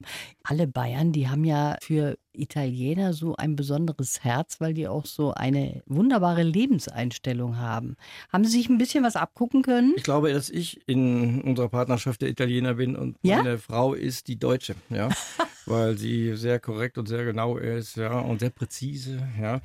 Alle 0.42 0.66
Bayern, 0.66 1.12
die 1.12 1.28
haben 1.28 1.44
ja 1.44 1.76
für 1.82 2.16
Italiener 2.32 3.12
so 3.12 3.36
ein 3.36 3.56
besonderes 3.56 4.25
Herz, 4.25 4.60
weil 4.60 4.75
die 4.75 4.88
auch 4.88 5.06
so 5.06 5.32
eine 5.32 5.82
wunderbare 5.86 6.42
Lebenseinstellung 6.42 7.58
haben. 7.58 7.96
Haben 8.32 8.44
Sie 8.44 8.50
sich 8.50 8.68
ein 8.68 8.78
bisschen 8.78 9.04
was 9.04 9.16
abgucken 9.16 9.62
können? 9.62 9.94
Ich 9.96 10.02
glaube, 10.02 10.32
dass 10.32 10.50
ich 10.50 10.80
in 10.86 11.42
unserer 11.42 11.68
Partnerschaft 11.68 12.22
der 12.22 12.28
Italiener 12.28 12.75
bin 12.75 12.96
und 12.96 13.16
ja? 13.22 13.36
meine 13.36 13.58
Frau 13.58 13.94
ist 13.94 14.28
die 14.28 14.38
Deutsche, 14.38 14.75
ja, 14.90 15.08
weil 15.66 15.96
sie 15.98 16.36
sehr 16.36 16.60
korrekt 16.60 16.98
und 16.98 17.06
sehr 17.06 17.25
genau 17.25 17.56
ist, 17.56 17.96
ja, 17.96 18.18
und 18.18 18.40
sehr 18.40 18.50
präzise, 18.50 19.26
ja. 19.40 19.60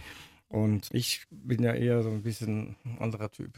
Und 0.49 0.89
ich 0.91 1.23
bin 1.29 1.63
ja 1.63 1.73
eher 1.73 2.03
so 2.03 2.09
ein 2.09 2.23
bisschen 2.23 2.75
anderer 2.99 3.31
Typ. 3.31 3.51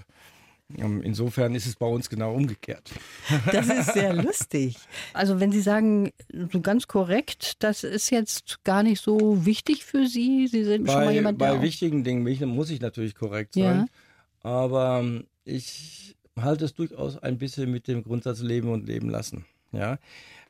Ähm, 0.78 1.02
insofern 1.02 1.56
ist 1.56 1.66
es 1.66 1.76
bei 1.76 1.86
uns 1.86 2.10
genau 2.10 2.34
umgekehrt. 2.34 2.92
Das 3.52 3.68
ist 3.68 3.94
sehr 3.94 4.14
lustig. 4.14 4.78
Also 5.14 5.40
wenn 5.40 5.52
Sie 5.52 5.62
sagen, 5.62 6.12
so 6.52 6.62
ganz 6.62 6.88
korrekt, 6.88 7.64
das 7.64 7.84
ist 7.84 8.10
jetzt 8.10 8.64
gar 8.64 8.84
nicht 8.84 9.02
so 9.02 9.46
wichtig 9.46 9.86
für 9.86 10.08
Sie. 10.08 10.48
Sie 10.48 10.64
sind 10.64 10.86
bei, 10.86 10.94
schon 10.94 11.06
mal 11.06 11.14
jemand, 11.14 11.42
der 11.42 11.56
Bei 11.56 11.62
wichtigen 11.62 12.04
Dingen 12.04 12.24
muss 12.48 12.70
ich 12.70 12.82
natürlich 12.82 13.16
korrekt 13.16 13.54
sein. 13.54 13.88
Ja. 14.44 14.50
Aber 14.50 15.00
ähm, 15.00 15.26
ich 15.46 16.16
halte 16.40 16.66
es 16.66 16.74
durchaus 16.74 17.18
ein 17.18 17.38
bisschen 17.38 17.72
mit 17.72 17.88
dem 17.88 18.04
Grundsatz 18.04 18.42
Leben 18.42 18.70
und 18.70 18.88
Leben 18.88 19.10
lassen. 19.10 19.46
Ja, 19.72 19.98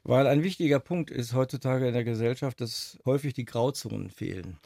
weil 0.03 0.27
ein 0.27 0.43
wichtiger 0.43 0.79
Punkt 0.79 1.09
ist 1.11 1.33
heutzutage 1.33 1.87
in 1.87 1.93
der 1.93 2.03
Gesellschaft, 2.03 2.59
dass 2.59 2.99
häufig 3.05 3.33
die 3.33 3.45
Grauzonen 3.45 4.09
fehlen. 4.09 4.57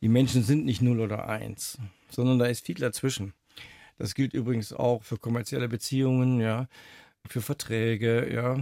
Die 0.00 0.08
Menschen 0.08 0.42
sind 0.42 0.64
nicht 0.64 0.82
null 0.82 1.00
oder 1.00 1.28
eins, 1.28 1.78
sondern 2.10 2.38
da 2.38 2.46
ist 2.46 2.66
viel 2.66 2.76
dazwischen. 2.76 3.32
Das 4.00 4.14
gilt 4.14 4.32
übrigens 4.32 4.72
auch 4.72 5.02
für 5.02 5.18
kommerzielle 5.18 5.68
Beziehungen, 5.68 6.40
ja, 6.40 6.68
für 7.28 7.42
Verträge, 7.42 8.32
ja, 8.32 8.56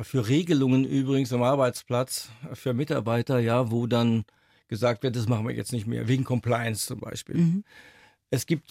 für 0.00 0.26
Regelungen 0.26 0.84
übrigens 0.84 1.32
am 1.32 1.44
Arbeitsplatz, 1.44 2.30
für 2.54 2.74
Mitarbeiter, 2.74 3.38
ja, 3.38 3.70
wo 3.70 3.86
dann 3.86 4.24
gesagt 4.66 5.04
wird, 5.04 5.14
das 5.14 5.28
machen 5.28 5.46
wir 5.46 5.54
jetzt 5.54 5.72
nicht 5.72 5.86
mehr, 5.86 6.08
wegen 6.08 6.24
Compliance 6.24 6.88
zum 6.88 6.98
Beispiel. 6.98 7.36
Mhm. 7.36 7.64
Es 8.30 8.46
gibt 8.46 8.68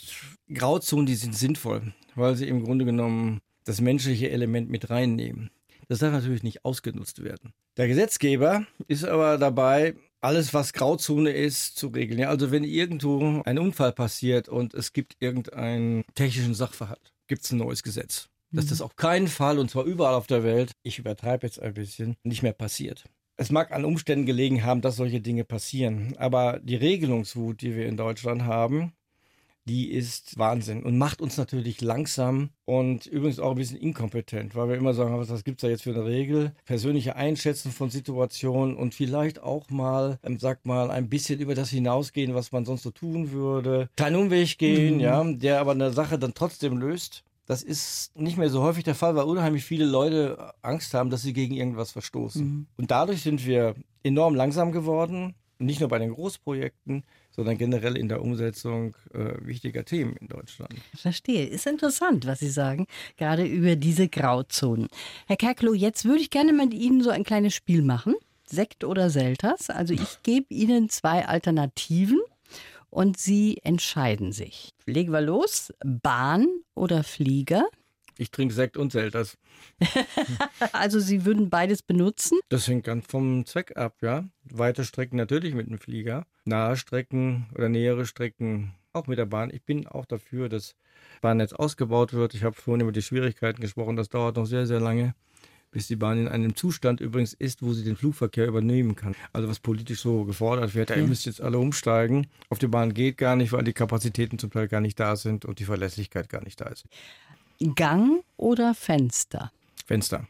Grauzonen, 0.53 1.05
die 1.05 1.15
sind 1.15 1.33
sinnvoll, 1.33 1.93
weil 2.15 2.35
sie 2.35 2.49
im 2.49 2.65
Grunde 2.65 2.83
genommen 2.83 3.39
das 3.63 3.79
menschliche 3.79 4.29
Element 4.29 4.69
mit 4.69 4.89
reinnehmen. 4.89 5.51
Das 5.87 5.99
darf 5.99 6.11
natürlich 6.11 6.43
nicht 6.43 6.65
ausgenutzt 6.65 7.23
werden. 7.23 7.53
Der 7.77 7.87
Gesetzgeber 7.87 8.67
ist 8.89 9.05
aber 9.05 9.37
dabei, 9.37 9.95
alles, 10.21 10.53
was 10.53 10.73
Grauzone 10.73 11.31
ist, 11.31 11.77
zu 11.77 11.87
regeln. 11.87 12.19
Ja, 12.19 12.29
also 12.29 12.51
wenn 12.51 12.63
irgendwo 12.63 13.41
ein 13.45 13.59
Unfall 13.59 13.91
passiert 13.91 14.49
und 14.49 14.73
es 14.73 14.93
gibt 14.93 15.15
irgendeinen 15.19 16.03
technischen 16.15 16.55
Sachverhalt, 16.55 17.13
gibt 17.27 17.43
es 17.43 17.51
ein 17.51 17.59
neues 17.59 17.83
Gesetz. 17.83 18.29
Dass 18.51 18.65
mhm. 18.65 18.69
das 18.69 18.81
auf 18.81 18.95
keinen 18.95 19.27
Fall, 19.27 19.59
und 19.59 19.69
zwar 19.69 19.83
überall 19.83 20.15
auf 20.15 20.27
der 20.27 20.43
Welt, 20.43 20.71
ich 20.83 20.99
übertreibe 20.99 21.45
jetzt 21.45 21.61
ein 21.61 21.73
bisschen, 21.73 22.15
nicht 22.23 22.43
mehr 22.43 22.53
passiert. 22.53 23.05
Es 23.39 23.51
mag 23.51 23.71
an 23.71 23.85
Umständen 23.85 24.25
gelegen 24.25 24.63
haben, 24.63 24.81
dass 24.81 24.95
solche 24.95 25.21
Dinge 25.21 25.43
passieren, 25.43 26.15
aber 26.17 26.59
die 26.63 26.75
Regelungswut, 26.75 27.61
die 27.61 27.75
wir 27.75 27.85
in 27.85 27.95
Deutschland 27.95 28.43
haben, 28.45 28.93
die 29.67 29.91
ist 29.91 30.37
Wahnsinn 30.37 30.83
und 30.83 30.97
macht 30.97 31.21
uns 31.21 31.37
natürlich 31.37 31.81
langsam 31.81 32.49
und 32.65 33.05
übrigens 33.05 33.39
auch 33.39 33.51
ein 33.51 33.57
bisschen 33.57 33.77
inkompetent, 33.77 34.55
weil 34.55 34.69
wir 34.69 34.75
immer 34.75 34.93
sagen, 34.93 35.17
was 35.17 35.43
gibt 35.43 35.59
es 35.59 35.61
da 35.61 35.67
jetzt 35.67 35.83
für 35.83 35.91
eine 35.91 36.05
Regel? 36.05 36.53
Persönliche 36.65 37.15
Einschätzen 37.15 37.71
von 37.71 37.89
Situationen 37.89 38.75
und 38.75 38.95
vielleicht 38.95 39.41
auch 39.41 39.69
mal, 39.69 40.19
ähm, 40.23 40.39
sag 40.39 40.65
mal, 40.65 40.89
ein 40.89 41.09
bisschen 41.09 41.39
über 41.39 41.53
das 41.53 41.69
hinausgehen, 41.69 42.33
was 42.33 42.51
man 42.51 42.65
sonst 42.65 42.83
so 42.83 42.91
tun 42.91 43.31
würde. 43.31 43.89
Kleinen 43.97 44.15
Umweg 44.15 44.57
gehen, 44.57 44.95
mhm. 44.95 44.99
ja, 45.01 45.23
der 45.23 45.59
aber 45.59 45.71
eine 45.71 45.91
Sache 45.91 46.17
dann 46.17 46.33
trotzdem 46.33 46.77
löst. 46.77 47.23
Das 47.45 47.63
ist 47.63 48.17
nicht 48.17 48.37
mehr 48.37 48.49
so 48.49 48.61
häufig 48.61 48.83
der 48.83 48.95
Fall, 48.95 49.15
weil 49.15 49.23
unheimlich 49.23 49.63
viele 49.63 49.85
Leute 49.85 50.53
Angst 50.61 50.93
haben, 50.93 51.09
dass 51.09 51.21
sie 51.21 51.33
gegen 51.33 51.55
irgendwas 51.55 51.91
verstoßen. 51.91 52.45
Mhm. 52.45 52.67
Und 52.77 52.91
dadurch 52.91 53.21
sind 53.21 53.45
wir 53.45 53.75
enorm 54.03 54.35
langsam 54.35 54.71
geworden. 54.71 55.35
Nicht 55.59 55.79
nur 55.79 55.89
bei 55.89 55.99
den 55.99 56.13
Großprojekten, 56.13 57.03
sondern 57.31 57.57
generell 57.57 57.97
in 57.97 58.09
der 58.09 58.21
Umsetzung 58.21 58.95
äh, 59.13 59.33
wichtiger 59.41 59.85
Themen 59.85 60.15
in 60.17 60.27
Deutschland. 60.27 60.73
Verstehe. 60.95 61.45
Ist 61.45 61.67
interessant, 61.67 62.27
was 62.27 62.39
Sie 62.39 62.49
sagen, 62.49 62.85
gerade 63.17 63.45
über 63.45 63.75
diese 63.75 64.07
Grauzonen. 64.07 64.87
Herr 65.25 65.37
Kerklo, 65.37 65.73
jetzt 65.73 66.05
würde 66.05 66.21
ich 66.21 66.29
gerne 66.29 66.53
mit 66.53 66.73
Ihnen 66.73 67.01
so 67.01 67.09
ein 67.09 67.23
kleines 67.23 67.53
Spiel 67.53 67.81
machen. 67.81 68.15
Sekt 68.45 68.83
oder 68.83 69.09
Selters. 69.09 69.69
Also 69.69 69.93
ich 69.93 70.21
gebe 70.23 70.53
Ihnen 70.53 70.89
zwei 70.89 71.27
Alternativen 71.27 72.19
und 72.89 73.17
Sie 73.17 73.59
entscheiden 73.63 74.31
sich. 74.31 74.69
Legen 74.85 75.11
wir 75.11 75.21
los. 75.21 75.73
Bahn 75.83 76.47
oder 76.75 77.03
Flieger? 77.03 77.67
Ich 78.19 78.31
trinke 78.31 78.53
Sekt 78.53 78.77
und 78.77 78.91
Selters. 78.91 79.37
also 80.73 80.99
Sie 80.99 81.25
würden 81.25 81.49
beides 81.49 81.81
benutzen? 81.81 82.39
Das 82.49 82.67
hängt 82.67 82.85
ganz 82.85 83.05
vom 83.07 83.45
Zweck 83.45 83.77
ab, 83.77 83.95
ja. 84.01 84.25
Weite 84.43 84.85
Strecken 84.85 85.17
natürlich 85.17 85.53
mit 85.53 85.67
dem 85.67 85.77
Flieger, 85.77 86.25
nahe 86.45 86.77
Strecken 86.77 87.47
oder 87.53 87.69
nähere 87.69 88.05
Strecken 88.05 88.73
auch 88.93 89.07
mit 89.07 89.17
der 89.17 89.25
Bahn. 89.25 89.51
Ich 89.53 89.63
bin 89.63 89.87
auch 89.87 90.05
dafür, 90.05 90.49
dass 90.49 90.69
das 90.69 90.75
Bahnnetz 91.21 91.53
ausgebaut 91.53 92.13
wird. 92.13 92.33
Ich 92.33 92.43
habe 92.43 92.55
vorhin 92.55 92.81
über 92.81 92.91
die 92.91 93.01
Schwierigkeiten 93.01 93.61
gesprochen. 93.61 93.95
Das 93.95 94.09
dauert 94.09 94.35
noch 94.35 94.45
sehr, 94.45 94.67
sehr 94.67 94.79
lange, 94.79 95.15
bis 95.71 95.87
die 95.87 95.95
Bahn 95.95 96.19
in 96.19 96.27
einem 96.27 96.55
Zustand 96.55 97.01
übrigens 97.01 97.33
ist, 97.33 97.61
wo 97.61 97.73
sie 97.73 97.83
den 97.83 97.95
Flugverkehr 97.95 98.47
übernehmen 98.47 98.95
kann. 98.95 99.15
Also 99.33 99.47
was 99.47 99.59
politisch 99.59 100.01
so 100.01 100.25
gefordert 100.25 100.75
wird, 100.75 100.89
ja, 100.89 100.95
ihr 100.97 101.07
müsst 101.07 101.25
jetzt 101.25 101.41
alle 101.41 101.59
umsteigen. 101.59 102.27
Auf 102.49 102.59
die 102.59 102.67
Bahn 102.67 102.93
geht 102.93 103.17
gar 103.17 103.35
nicht, 103.35 103.51
weil 103.51 103.63
die 103.63 103.73
Kapazitäten 103.73 104.39
zum 104.39 104.51
Teil 104.51 104.67
gar 104.67 104.81
nicht 104.81 104.99
da 104.99 105.15
sind 105.15 105.45
und 105.45 105.59
die 105.59 105.65
Verlässlichkeit 105.65 106.29
gar 106.29 106.43
nicht 106.43 106.59
da 106.61 106.65
ist. 106.65 106.85
Gang 107.75 108.23
oder 108.37 108.73
Fenster? 108.73 109.51
Fenster. 109.85 110.27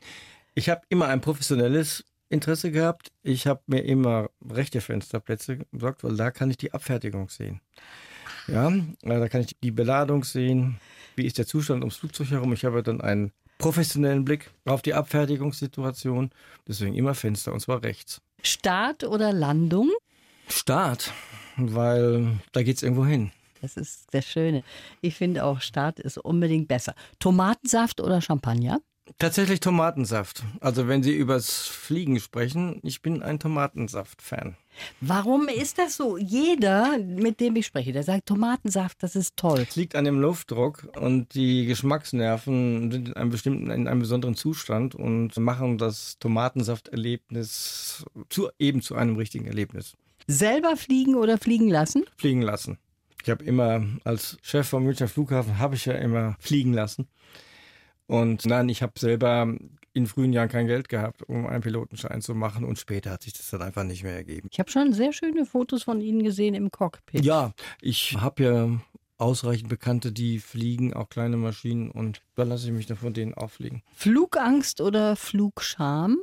Ich 0.56 0.70
habe 0.70 0.82
immer 0.90 1.08
ein 1.08 1.22
professionelles 1.22 2.04
Interesse 2.30 2.72
gehabt. 2.72 3.12
Ich 3.24 3.48
habe 3.48 3.62
mir 3.68 3.82
immer 3.82 4.30
rechte 4.50 4.82
Fensterplätze 4.82 5.60
besorgt, 5.72 6.04
weil 6.04 6.16
da 6.16 6.32
kann 6.32 6.50
ich 6.50 6.58
die 6.58 6.74
Abfertigung 6.74 7.30
sehen. 7.30 7.62
Ja, 8.48 8.72
da 9.02 9.30
kann 9.30 9.42
ich 9.42 9.56
die 9.62 9.72
Beladung 9.72 10.24
sehen. 10.24 10.80
Wie 11.16 11.26
ist 11.26 11.38
der 11.38 11.48
Zustand 11.48 11.84
ums 11.84 11.98
Flugzeug 11.98 12.32
herum? 12.32 12.54
Ich 12.54 12.66
habe 12.66 12.82
dann 12.84 13.02
einen 13.02 13.32
professionellen 13.58 14.24
Blick 14.24 14.52
auf 14.66 14.82
die 14.82 14.94
Abfertigungssituation. 14.94 16.32
Deswegen 16.68 16.96
immer 16.96 17.14
Fenster 17.16 17.54
und 17.54 17.60
zwar 17.60 17.84
rechts. 17.84 18.22
Start 18.44 19.04
oder 19.04 19.34
Landung? 19.34 19.90
Start, 20.48 21.12
weil 21.58 22.40
da 22.54 22.64
geht 22.64 22.78
es 22.78 22.84
irgendwo 22.84 23.06
hin. 23.06 23.32
Das 23.62 23.78
ist 23.78 24.08
das 24.12 24.26
Schöne. 24.26 24.64
Ich 25.02 25.16
finde 25.16 25.44
auch, 25.44 25.62
Start 25.62 26.00
ist 26.00 26.18
unbedingt 26.18 26.68
besser. 26.68 26.94
Tomatensaft 27.20 28.02
oder 28.02 28.22
Champagner? 28.22 28.80
Tatsächlich 29.20 29.60
Tomatensaft. 29.62 30.44
Also 30.60 30.88
wenn 30.88 31.02
Sie 31.02 31.16
übers 31.16 31.68
Fliegen 31.68 32.20
sprechen, 32.20 32.80
ich 32.84 33.02
bin 33.02 33.24
ein 33.24 33.40
Tomatensaft-Fan. 33.40 34.58
Warum 35.02 35.48
ist 35.48 35.80
das 35.80 35.98
so? 35.98 36.18
Jeder, 36.18 36.98
mit 37.00 37.40
dem 37.40 37.56
ich 37.56 37.66
spreche, 37.66 37.94
der 37.94 38.04
sagt 38.04 38.28
Tomatensaft, 38.28 39.02
das 39.02 39.16
ist 39.16 39.38
toll. 39.38 39.66
Es 39.68 39.76
liegt 39.76 39.96
an 39.96 40.06
dem 40.06 40.20
Luftdruck 40.20 40.90
und 41.00 41.34
die 41.34 41.66
Geschmacksnerven 41.66 42.92
sind 42.92 43.08
in 43.10 43.14
einem 43.16 43.30
bestimmten, 43.30 43.72
in 43.72 43.88
einem 43.88 44.02
besonderen 44.02 44.36
Zustand 44.36 44.94
und 44.94 45.36
machen 45.38 45.78
das 45.78 46.20
Tomatensafterlebnis 46.20 48.06
zu, 48.30 48.50
eben 48.60 48.82
zu 48.82 48.96
einem 48.96 49.16
richtigen 49.16 49.48
Erlebnis. 49.48 49.96
Selber 50.28 50.76
fliegen 50.76 51.16
oder 51.16 51.38
fliegen 51.38 51.70
lassen? 51.70 52.04
Fliegen 52.18 52.42
lassen. 52.42 52.78
Ich 53.28 53.32
habe 53.32 53.44
immer 53.44 53.86
als 54.06 54.38
Chef 54.42 54.70
vom 54.70 54.86
Münchner 54.86 55.10
Flughafen 55.10 55.60
habe 55.60 55.76
ich 55.76 55.84
ja 55.84 55.96
immer 55.96 56.38
fliegen 56.40 56.72
lassen. 56.72 57.10
Und 58.06 58.46
nein, 58.46 58.70
ich 58.70 58.82
habe 58.82 58.98
selber 58.98 59.54
in 59.92 60.08
frühen 60.08 60.32
Jahren 60.32 60.48
kein 60.48 60.66
Geld 60.66 60.88
gehabt, 60.88 61.24
um 61.24 61.46
einen 61.46 61.60
Pilotenschein 61.60 62.22
zu 62.22 62.36
machen 62.36 62.64
und 62.64 62.80
später 62.80 63.12
hat 63.12 63.24
sich 63.24 63.34
das 63.34 63.50
dann 63.50 63.62
einfach 63.64 63.84
nicht 63.84 64.04
mehr 64.04 64.16
ergeben. 64.16 64.48
Ich 64.50 64.60
habe 64.60 64.72
schon 64.72 64.94
sehr 64.94 65.12
schöne 65.12 65.46
Fotos 65.46 65.84
von 65.84 66.00
Ihnen 66.00 66.24
gesehen 66.24 66.56
im 66.56 66.72
Cockpit. 66.72 67.26
Ja, 67.26 67.52
ich 67.82 68.16
habe 68.18 68.44
ja 68.44 68.80
ausreichend 69.18 69.68
Bekannte, 69.68 70.14
die 70.14 70.40
fliegen, 70.40 70.94
auch 70.94 71.10
kleine 71.10 71.36
Maschinen 71.36 71.92
und 71.92 72.22
da 72.36 72.44
lasse 72.44 72.68
ich 72.68 72.74
mich 72.74 72.86
dann 72.86 72.96
von 72.96 73.14
denen 73.14 73.34
auch 73.34 73.52
fliegen. 73.52 73.84
Flugangst 73.94 74.80
oder 74.80 75.18
Flugscham? 75.18 76.20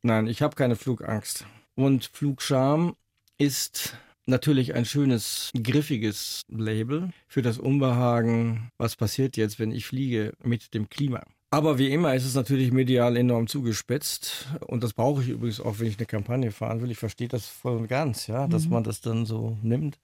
Nein, 0.00 0.26
ich 0.26 0.40
habe 0.40 0.56
keine 0.56 0.76
Flugangst. 0.76 1.44
Und 1.74 2.06
Flugscham 2.06 2.96
ist 3.36 3.94
natürlich 4.26 4.74
ein 4.74 4.84
schönes, 4.84 5.50
griffiges 5.60 6.42
Label 6.48 7.10
für 7.26 7.42
das 7.42 7.58
Unbehagen, 7.58 8.70
was 8.78 8.96
passiert 8.96 9.36
jetzt, 9.36 9.58
wenn 9.58 9.72
ich 9.72 9.86
fliege 9.86 10.32
mit 10.42 10.74
dem 10.74 10.88
Klima. 10.88 11.22
Aber 11.50 11.78
wie 11.78 11.92
immer 11.92 12.14
ist 12.14 12.26
es 12.26 12.34
natürlich 12.34 12.72
medial 12.72 13.16
enorm 13.16 13.46
zugespitzt. 13.46 14.48
Und 14.66 14.82
das 14.82 14.92
brauche 14.92 15.22
ich 15.22 15.28
übrigens 15.28 15.60
auch, 15.60 15.78
wenn 15.78 15.86
ich 15.86 15.96
eine 15.96 16.06
Kampagne 16.06 16.50
fahren 16.50 16.82
will. 16.82 16.90
Ich 16.90 16.98
verstehe 16.98 17.28
das 17.28 17.46
voll 17.46 17.76
und 17.76 17.88
ganz, 17.88 18.26
ja, 18.26 18.46
dass 18.48 18.64
mhm. 18.64 18.72
man 18.72 18.84
das 18.84 19.00
dann 19.00 19.26
so 19.26 19.56
nimmt. 19.62 19.98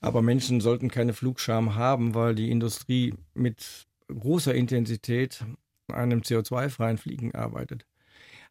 Aber 0.00 0.22
Menschen 0.22 0.60
sollten 0.60 0.90
keine 0.90 1.14
Flugscham 1.14 1.76
haben, 1.76 2.14
weil 2.14 2.34
die 2.34 2.50
Industrie 2.50 3.14
mit 3.32 3.86
großer 4.08 4.54
Intensität 4.54 5.44
an 5.88 5.94
einem 5.94 6.20
CO2-freien 6.20 6.98
Fliegen 6.98 7.34
arbeitet. 7.34 7.86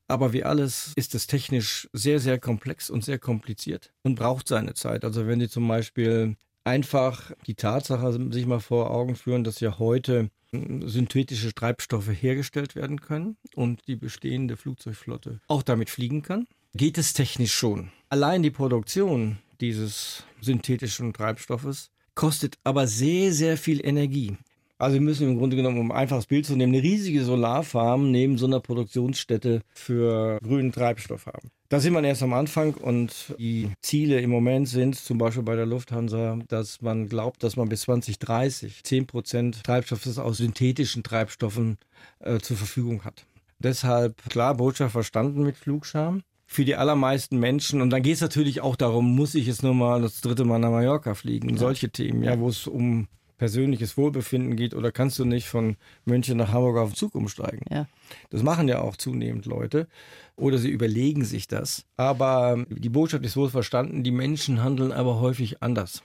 Aber 0.08 0.34
wie 0.34 0.44
alles 0.44 0.94
ist 0.96 1.16
es 1.16 1.28
technisch 1.28 1.90
sehr, 1.94 2.20
sehr 2.20 2.40
komplex 2.40 2.90
und 2.90 3.04
sehr 3.04 3.20
kompliziert 3.20 3.92
und 4.04 4.16
braucht 4.16 4.48
seine 4.48 4.74
Zeit. 4.74 5.04
Also 5.04 5.26
wenn 5.28 5.40
Sie 5.40 5.50
zum 5.50 5.68
Beispiel 5.68 6.36
einfach 6.64 7.32
die 7.48 7.56
Tatsache 7.56 8.12
sich 8.32 8.46
mal 8.46 8.60
vor 8.60 8.92
Augen 8.92 9.16
führen, 9.16 9.44
dass 9.44 9.60
ja 9.60 9.80
heute 9.80 10.30
synthetische 10.52 11.54
Treibstoffe 11.54 12.10
hergestellt 12.10 12.76
werden 12.76 13.02
können 13.02 13.38
und 13.56 13.88
die 13.88 13.96
bestehende 13.96 14.58
Flugzeugflotte 14.58 15.42
auch 15.48 15.64
damit 15.64 15.90
fliegen 15.90 16.22
kann, 16.22 16.48
geht 16.74 16.98
es 16.98 17.14
technisch 17.14 17.54
schon. 17.54 17.92
Allein 18.10 18.44
die 18.44 18.52
Produktion 18.52 19.38
dieses 19.60 20.24
synthetischen 20.42 21.14
Treibstoffes 21.14 21.92
kostet 22.16 22.58
aber 22.64 22.88
sehr, 22.88 23.34
sehr 23.34 23.58
viel 23.58 23.86
Energie. 23.86 24.38
Also 24.78 24.96
wir 24.96 25.02
müssen 25.02 25.30
im 25.30 25.38
Grunde 25.38 25.56
genommen, 25.56 25.80
um 25.80 25.92
ein 25.92 25.98
einfaches 25.98 26.26
Bild 26.26 26.46
zu 26.46 26.56
nehmen, 26.56 26.74
eine 26.74 26.84
riesige 26.84 27.24
Solarfarm 27.24 28.12
neben 28.12 28.38
so 28.38 28.46
einer 28.46 28.60
Produktionsstätte 28.60 29.62
für 29.74 30.38
grünen 30.44 30.74
Treibstoff 30.74 31.28
haben. 31.28 31.50
Da 31.70 31.80
sind 31.80 31.94
wir 31.94 32.04
erst 32.04 32.24
am 32.24 32.34
Anfang 32.34 32.74
und 32.76 33.36
die 33.40 33.72
Ziele 33.82 34.20
im 34.20 34.30
Moment 34.30 34.68
sind 34.68 34.96
zum 34.96 35.18
Beispiel 35.18 35.44
bei 35.44 35.56
der 35.56 35.66
Lufthansa, 35.66 36.40
dass 36.48 36.82
man 36.82 37.08
glaubt, 37.08 37.42
dass 37.42 37.56
man 37.56 37.70
bis 37.70 37.82
2030 37.82 38.84
10 38.84 39.08
Prozent 39.08 39.64
Treibstoffes 39.64 40.20
aus 40.20 40.38
synthetischen 40.38 41.04
Treibstoffen 41.04 41.78
äh, 42.20 42.40
zur 42.40 42.58
Verfügung 42.58 43.04
hat. 43.04 43.26
Deshalb 43.60 44.22
klar 44.30 44.56
Botschaft 44.56 44.92
verstanden 44.92 45.44
mit 45.44 45.58
Flugscham 45.58 46.22
für 46.46 46.66
die 46.66 46.76
allermeisten 46.76 47.40
Menschen. 47.40 47.82
Und 47.82 47.90
dann 47.90 48.04
geht 48.04 48.16
es 48.16 48.22
natürlich 48.22 48.62
auch 48.62 48.76
darum, 48.76 49.16
muss 49.16 49.36
ich 49.36 49.48
jetzt 49.48 49.64
nur 49.64 49.74
mal 49.74 50.02
das 50.02 50.22
dritte 50.22 50.46
Mal 50.46 50.60
nach 50.60 50.70
Mallorca 50.70 51.16
fliegen? 51.16 51.50
Ja. 51.50 51.58
Solche 51.58 51.90
Themen, 51.90 52.24
ja, 52.24 52.40
wo 52.40 52.50
es 52.50 52.68
um 52.68 53.08
persönliches 53.38 53.98
Wohlbefinden 53.98 54.56
geht 54.56 54.74
oder 54.74 54.92
kannst 54.92 55.20
du 55.20 55.26
nicht 55.26 55.48
von 55.48 55.76
München 56.06 56.38
nach 56.38 56.52
Hamburg 56.52 56.78
auf 56.78 56.90
den 56.90 56.96
Zug 56.96 57.16
umsteigen? 57.16 57.66
Ja. 57.70 57.88
Das 58.30 58.44
machen 58.44 58.68
ja 58.68 58.82
auch 58.82 58.96
zunehmend 58.96 59.46
Leute 59.46 59.88
oder 60.36 60.58
sie 60.58 60.70
überlegen 60.70 61.26
sich 61.26 61.48
das. 61.48 61.86
Aber 61.98 62.66
die 62.70 62.90
Botschaft 62.90 63.26
ist 63.26 63.38
wohl 63.38 63.50
verstanden, 63.50 64.04
die 64.04 64.12
Menschen 64.12 64.64
handeln 64.64 64.92
aber 64.92 65.20
häufig 65.20 65.62
anders. 65.62 66.02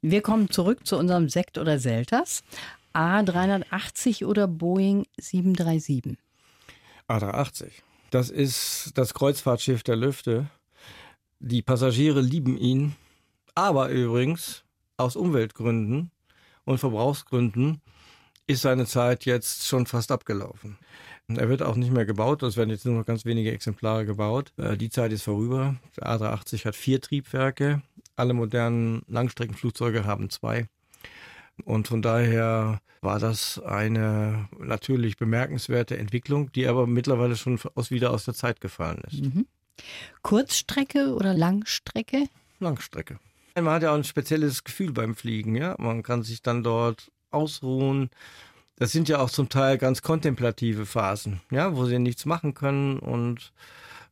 Wir 0.00 0.20
kommen 0.20 0.50
zurück 0.50 0.86
zu 0.86 0.98
unserem 0.98 1.28
Sekt 1.28 1.58
oder 1.58 1.78
Selters. 1.78 2.42
A380 2.94 4.26
oder 4.26 4.46
Boeing 4.46 5.06
737? 5.18 6.18
A380. 7.08 7.70
Das 8.10 8.28
ist 8.28 8.92
das 8.94 9.14
Kreuzfahrtschiff 9.14 9.82
der 9.82 9.96
Lüfte. 9.96 10.50
Die 11.38 11.62
Passagiere 11.62 12.20
lieben 12.20 12.58
ihn, 12.58 12.94
aber 13.54 13.88
übrigens 13.88 14.64
aus 14.96 15.16
Umweltgründen 15.16 16.10
und 16.64 16.78
Verbrauchsgründen 16.78 17.80
ist 18.46 18.62
seine 18.62 18.86
Zeit 18.86 19.24
jetzt 19.24 19.66
schon 19.66 19.86
fast 19.86 20.10
abgelaufen. 20.10 20.78
Er 21.28 21.48
wird 21.48 21.62
auch 21.62 21.76
nicht 21.76 21.92
mehr 21.92 22.04
gebaut, 22.04 22.42
es 22.42 22.56
werden 22.56 22.70
jetzt 22.70 22.84
nur 22.84 22.96
noch 22.96 23.06
ganz 23.06 23.24
wenige 23.24 23.52
Exemplare 23.52 24.04
gebaut. 24.04 24.52
Äh, 24.56 24.76
die 24.76 24.90
Zeit 24.90 25.12
ist 25.12 25.22
vorüber. 25.22 25.76
Der 25.96 26.08
A380 26.08 26.64
hat 26.64 26.76
vier 26.76 27.00
Triebwerke, 27.00 27.82
alle 28.16 28.34
modernen 28.34 29.02
Langstreckenflugzeuge 29.06 30.04
haben 30.04 30.30
zwei. 30.30 30.66
Und 31.64 31.88
von 31.88 32.02
daher 32.02 32.80
war 33.00 33.18
das 33.18 33.60
eine 33.60 34.48
natürlich 34.58 35.16
bemerkenswerte 35.16 35.98
Entwicklung, 35.98 36.52
die 36.52 36.66
aber 36.66 36.86
mittlerweile 36.86 37.36
schon 37.36 37.58
aus, 37.74 37.90
wieder 37.90 38.10
aus 38.12 38.24
der 38.24 38.34
Zeit 38.34 38.60
gefallen 38.60 39.02
ist. 39.06 39.22
Mhm. 39.22 39.46
Kurzstrecke 40.22 41.14
oder 41.14 41.34
Langstrecke? 41.34 42.26
Langstrecke. 42.60 43.18
Man 43.54 43.74
hat 43.74 43.82
ja 43.82 43.90
auch 43.90 43.96
ein 43.96 44.04
spezielles 44.04 44.64
Gefühl 44.64 44.92
beim 44.92 45.14
Fliegen, 45.14 45.54
ja. 45.54 45.74
Man 45.78 46.02
kann 46.02 46.22
sich 46.22 46.42
dann 46.42 46.62
dort 46.62 47.10
ausruhen. 47.30 48.10
Das 48.76 48.92
sind 48.92 49.08
ja 49.08 49.20
auch 49.20 49.30
zum 49.30 49.48
Teil 49.48 49.78
ganz 49.78 50.02
kontemplative 50.02 50.86
Phasen, 50.86 51.40
ja, 51.50 51.76
wo 51.76 51.84
sie 51.84 51.98
nichts 51.98 52.24
machen 52.24 52.54
können 52.54 52.98
und 52.98 53.52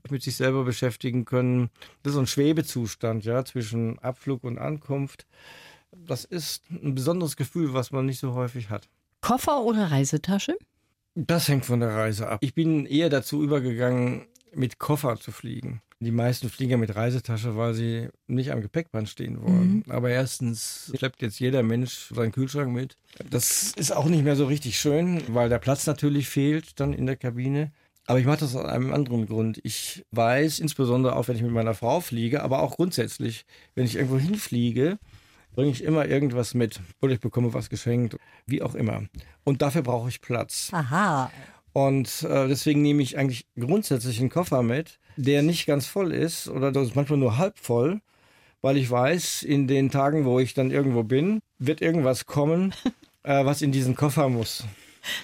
mit 0.08 0.22
sich 0.22 0.36
selber 0.36 0.64
beschäftigen 0.64 1.24
können. 1.24 1.70
Das 2.02 2.10
ist 2.10 2.14
so 2.14 2.20
ein 2.20 2.26
Schwebezustand, 2.26 3.24
ja, 3.24 3.44
zwischen 3.44 3.98
Abflug 3.98 4.44
und 4.44 4.58
Ankunft. 4.58 5.26
Das 5.92 6.24
ist 6.24 6.62
ein 6.70 6.94
besonderes 6.94 7.36
Gefühl, 7.36 7.74
was 7.74 7.90
man 7.90 8.06
nicht 8.06 8.20
so 8.20 8.34
häufig 8.34 8.70
hat. 8.70 8.88
Koffer 9.20 9.62
oder 9.62 9.90
Reisetasche? 9.90 10.56
Das 11.14 11.48
hängt 11.48 11.66
von 11.66 11.80
der 11.80 11.90
Reise 11.90 12.28
ab. 12.28 12.38
Ich 12.42 12.54
bin 12.54 12.86
eher 12.86 13.10
dazu 13.10 13.42
übergegangen, 13.42 14.26
mit 14.54 14.78
Koffer 14.78 15.16
zu 15.18 15.32
fliegen. 15.32 15.82
Die 16.02 16.10
meisten 16.12 16.48
fliegen 16.48 16.70
ja 16.70 16.76
mit 16.78 16.96
Reisetasche, 16.96 17.56
weil 17.56 17.74
sie 17.74 18.08
nicht 18.26 18.52
am 18.52 18.62
Gepäckband 18.62 19.08
stehen 19.08 19.42
wollen. 19.42 19.82
Mhm. 19.86 19.92
Aber 19.92 20.08
erstens 20.08 20.90
schleppt 20.96 21.20
jetzt 21.20 21.38
jeder 21.38 21.62
Mensch 21.62 22.08
seinen 22.14 22.32
Kühlschrank 22.32 22.72
mit. 22.72 22.96
Das 23.28 23.72
ist 23.72 23.94
auch 23.94 24.06
nicht 24.06 24.24
mehr 24.24 24.36
so 24.36 24.46
richtig 24.46 24.78
schön, 24.78 25.22
weil 25.28 25.50
der 25.50 25.58
Platz 25.58 25.86
natürlich 25.86 26.28
fehlt 26.28 26.80
dann 26.80 26.94
in 26.94 27.04
der 27.04 27.16
Kabine. 27.16 27.70
Aber 28.06 28.18
ich 28.18 28.24
mache 28.24 28.40
das 28.40 28.56
aus 28.56 28.64
einem 28.64 28.92
anderen 28.94 29.26
Grund. 29.26 29.60
Ich 29.62 30.04
weiß, 30.10 30.58
insbesondere 30.58 31.16
auch 31.16 31.28
wenn 31.28 31.36
ich 31.36 31.42
mit 31.42 31.52
meiner 31.52 31.74
Frau 31.74 32.00
fliege, 32.00 32.42
aber 32.42 32.62
auch 32.62 32.76
grundsätzlich, 32.76 33.44
wenn 33.74 33.84
ich 33.84 33.96
irgendwo 33.96 34.18
hinfliege, 34.18 34.98
bringe 35.52 35.70
ich 35.70 35.84
immer 35.84 36.06
irgendwas 36.06 36.54
mit. 36.54 36.80
Oder 37.02 37.12
ich 37.12 37.20
bekomme 37.20 37.52
was 37.52 37.68
geschenkt, 37.68 38.16
wie 38.46 38.62
auch 38.62 38.74
immer. 38.74 39.04
Und 39.44 39.62
dafür 39.62 39.82
brauche 39.82 40.08
ich 40.08 40.20
Platz. 40.22 40.70
Aha. 40.72 41.30
Und 41.72 42.22
äh, 42.22 42.48
deswegen 42.48 42.82
nehme 42.82 43.02
ich 43.02 43.16
eigentlich 43.16 43.46
grundsätzlich 43.58 44.20
einen 44.20 44.30
Koffer 44.30 44.62
mit, 44.62 44.98
der 45.16 45.42
nicht 45.42 45.66
ganz 45.66 45.86
voll 45.86 46.12
ist 46.12 46.48
oder 46.48 46.72
das 46.72 46.88
ist 46.88 46.96
manchmal 46.96 47.18
nur 47.18 47.38
halb 47.38 47.58
voll, 47.58 48.00
weil 48.60 48.76
ich 48.76 48.90
weiß, 48.90 49.42
in 49.42 49.68
den 49.68 49.90
Tagen, 49.90 50.24
wo 50.24 50.40
ich 50.40 50.54
dann 50.54 50.70
irgendwo 50.70 51.02
bin, 51.02 51.40
wird 51.58 51.80
irgendwas 51.80 52.26
kommen, 52.26 52.74
äh, 53.22 53.44
was 53.44 53.62
in 53.62 53.72
diesen 53.72 53.94
Koffer 53.94 54.28
muss. 54.28 54.64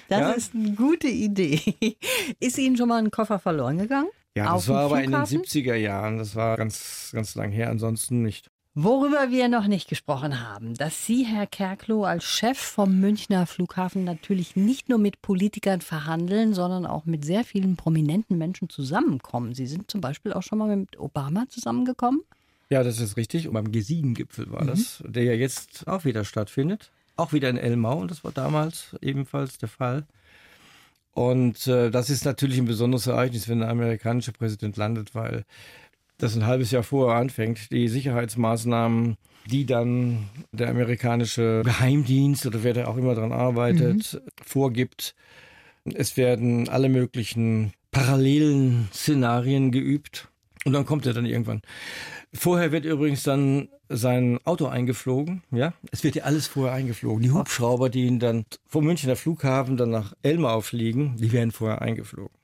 Das 0.07 0.19
ja? 0.19 0.31
ist 0.31 0.55
eine 0.55 0.71
gute 0.71 1.07
Idee. 1.07 1.59
Ist 2.39 2.57
Ihnen 2.57 2.77
schon 2.77 2.89
mal 2.89 2.97
ein 2.97 3.11
Koffer 3.11 3.37
verloren 3.37 3.77
gegangen? 3.77 4.09
Ja, 4.35 4.53
das 4.53 4.67
war 4.69 4.85
aber 4.85 5.03
in 5.03 5.11
den 5.11 5.21
70er 5.21 5.75
Jahren. 5.75 6.17
Das 6.17 6.35
war 6.35 6.57
ganz, 6.57 7.11
ganz 7.13 7.35
lang 7.35 7.51
her, 7.51 7.69
ansonsten 7.69 8.21
nicht. 8.21 8.49
Worüber 8.79 9.31
wir 9.31 9.49
noch 9.49 9.65
nicht 9.65 9.89
gesprochen 9.89 10.47
haben, 10.47 10.75
dass 10.75 11.03
Sie, 11.03 11.23
Herr 11.23 11.47
Kerkloh, 11.47 12.03
als 12.03 12.25
Chef 12.25 12.59
vom 12.59 12.99
Münchner 12.99 13.47
Flughafen 13.47 14.03
natürlich 14.03 14.55
nicht 14.55 14.87
nur 14.87 14.99
mit 14.99 15.19
Politikern 15.23 15.81
verhandeln, 15.81 16.53
sondern 16.53 16.85
auch 16.85 17.05
mit 17.05 17.25
sehr 17.25 17.43
vielen 17.43 17.75
prominenten 17.75 18.37
Menschen 18.37 18.69
zusammenkommen. 18.69 19.55
Sie 19.55 19.65
sind 19.65 19.89
zum 19.89 19.99
Beispiel 19.99 20.31
auch 20.31 20.43
schon 20.43 20.59
mal 20.59 20.77
mit 20.77 20.99
Obama 20.99 21.45
zusammengekommen? 21.49 22.21
Ja, 22.69 22.83
das 22.83 22.99
ist 22.99 23.17
richtig. 23.17 23.47
Und 23.47 23.55
beim 23.55 23.65
G7-Gipfel 23.65 24.51
war 24.51 24.61
mhm. 24.61 24.67
das, 24.67 25.03
der 25.07 25.23
ja 25.23 25.33
jetzt 25.33 25.87
auch 25.87 26.05
wieder 26.05 26.23
stattfindet. 26.23 26.91
Auch 27.15 27.33
wieder 27.33 27.49
in 27.49 27.57
Elmau 27.57 27.97
und 27.97 28.11
das 28.11 28.23
war 28.23 28.31
damals 28.31 28.95
ebenfalls 29.01 29.57
der 29.57 29.69
Fall. 29.69 30.05
Und 31.13 31.65
äh, 31.65 31.89
das 31.89 32.11
ist 32.11 32.25
natürlich 32.25 32.59
ein 32.59 32.65
besonderes 32.65 33.07
Ereignis, 33.07 33.49
wenn 33.49 33.61
der 33.61 33.69
amerikanische 33.69 34.33
Präsident 34.33 34.77
landet, 34.77 35.15
weil 35.15 35.45
das 36.17 36.35
ein 36.35 36.45
halbes 36.45 36.71
Jahr 36.71 36.83
vorher 36.83 37.19
anfängt, 37.19 37.71
die 37.71 37.87
Sicherheitsmaßnahmen, 37.87 39.17
die 39.45 39.65
dann 39.65 40.29
der 40.51 40.69
amerikanische 40.69 41.61
Geheimdienst 41.63 42.45
oder 42.45 42.63
wer 42.63 42.73
da 42.73 42.87
auch 42.87 42.97
immer 42.97 43.15
dran 43.15 43.31
arbeitet, 43.31 44.13
mhm. 44.13 44.29
vorgibt. 44.43 45.15
Es 45.85 46.17
werden 46.17 46.67
alle 46.69 46.89
möglichen 46.89 47.73
parallelen 47.91 48.89
Szenarien 48.91 49.71
geübt 49.71 50.27
und 50.65 50.73
dann 50.73 50.85
kommt 50.85 51.05
er 51.05 51.13
dann 51.13 51.25
irgendwann. 51.25 51.61
Vorher 52.33 52.71
wird 52.71 52.83
übrigens 52.83 53.23
dann 53.23 53.69
sein 53.87 54.37
Auto 54.43 54.65
eingeflogen, 54.65 55.43
ja. 55.51 55.73
Es 55.91 56.03
wird 56.03 56.15
ja 56.15 56.23
alles 56.23 56.47
vorher 56.47 56.73
eingeflogen. 56.73 57.23
Die 57.23 57.31
Hubschrauber, 57.31 57.89
die 57.89 58.05
ihn 58.05 58.19
dann 58.19 58.45
vom 58.65 58.83
Münchner 58.83 59.15
Flughafen 59.15 59.77
dann 59.77 59.91
nach 59.91 60.13
Elmau 60.23 60.59
fliegen, 60.59 61.15
die 61.17 61.31
werden 61.31 61.51
vorher 61.51 61.81
eingeflogen 61.81 62.36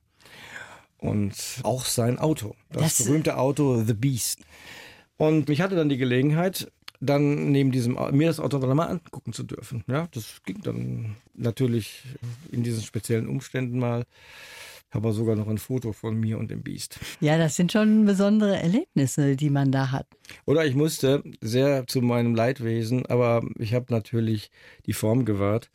und 1.03 1.33
auch 1.63 1.85
sein 1.85 2.17
Auto. 2.17 2.55
Das, 2.71 2.97
das 2.97 3.05
berühmte 3.05 3.37
Auto 3.37 3.83
The 3.83 3.93
Beast. 3.93 4.39
Und 5.17 5.49
ich 5.49 5.61
hatte 5.61 5.75
dann 5.75 5.89
die 5.89 5.97
Gelegenheit, 5.97 6.71
dann 6.99 7.51
neben 7.51 7.71
diesem, 7.71 7.97
mir 8.11 8.27
das 8.27 8.39
Auto 8.39 8.57
dann 8.59 8.75
mal 8.75 8.87
angucken 8.87 9.33
zu 9.33 9.43
dürfen. 9.43 9.83
Ja, 9.87 10.07
das 10.11 10.41
ging 10.45 10.61
dann 10.63 11.15
natürlich 11.33 12.03
in 12.51 12.63
diesen 12.63 12.81
speziellen 12.81 13.27
Umständen 13.27 13.79
mal. 13.79 14.05
Ich 14.89 14.95
habe 14.95 15.11
sogar 15.11 15.35
noch 15.35 15.47
ein 15.47 15.57
Foto 15.57 15.91
von 15.91 16.17
mir 16.19 16.37
und 16.37 16.51
dem 16.51 16.61
Biest. 16.61 16.99
Ja, 17.19 17.37
das 17.37 17.55
sind 17.55 17.71
schon 17.71 18.05
besondere 18.05 18.61
Erlebnisse, 18.61 19.35
die 19.35 19.49
man 19.49 19.71
da 19.71 19.91
hat. 19.91 20.05
Oder 20.45 20.65
ich 20.65 20.75
musste 20.75 21.23
sehr 21.41 21.87
zu 21.87 22.01
meinem 22.01 22.35
Leidwesen, 22.35 23.05
aber 23.07 23.43
ich 23.57 23.73
habe 23.73 23.87
natürlich 23.89 24.51
die 24.85 24.93
Form 24.93 25.25
gewahrt 25.25 25.69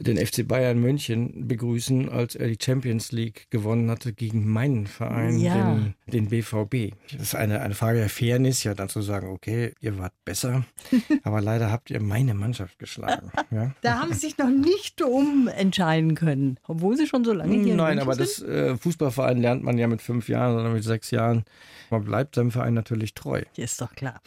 den 0.00 0.16
FC 0.16 0.46
Bayern 0.46 0.78
München 0.78 1.46
begrüßen, 1.48 2.08
als 2.08 2.34
er 2.34 2.48
die 2.48 2.58
Champions 2.60 3.12
League 3.12 3.46
gewonnen 3.50 3.90
hatte 3.90 4.12
gegen 4.12 4.48
meinen 4.48 4.86
Verein, 4.86 5.38
ja. 5.38 5.74
den, 5.74 5.94
den, 6.06 6.28
BVB. 6.28 6.94
Das 7.12 7.22
ist 7.22 7.34
eine, 7.34 7.60
eine 7.60 7.74
Frage 7.74 7.98
der 7.98 8.08
Fairness, 8.08 8.64
ja, 8.64 8.74
dann 8.74 8.88
zu 8.88 9.02
sagen, 9.02 9.28
okay, 9.28 9.72
ihr 9.80 9.98
wart 9.98 10.12
besser, 10.24 10.64
aber 11.22 11.40
leider 11.40 11.70
habt 11.70 11.90
ihr 11.90 12.00
meine 12.00 12.34
Mannschaft 12.34 12.78
geschlagen. 12.78 13.30
Ja? 13.50 13.72
Da 13.80 14.00
haben 14.00 14.12
sie 14.12 14.20
sich 14.20 14.36
noch 14.36 14.50
nicht 14.50 15.00
umentscheiden 15.00 16.14
können, 16.14 16.58
obwohl 16.66 16.96
sie 16.98 17.06
schon 17.06 17.24
so 17.24 17.32
lange 17.32 17.62
hier 17.62 17.76
Nein, 17.76 17.98
aber 17.98 18.14
sind. 18.14 18.26
das 18.26 18.42
äh, 18.42 18.76
Fußballverein 18.76 19.38
lernt 19.38 19.62
man 19.62 19.78
ja 19.78 19.86
mit 19.86 20.02
fünf 20.02 20.28
Jahren 20.28 20.58
oder 20.58 20.68
mit 20.68 20.84
sechs 20.84 21.10
Jahren. 21.10 21.44
Man 21.90 22.04
bleibt 22.04 22.34
seinem 22.34 22.50
Verein 22.50 22.74
natürlich 22.74 23.14
treu. 23.14 23.42
Ist 23.56 23.80
doch 23.80 23.94
klar. 23.94 24.20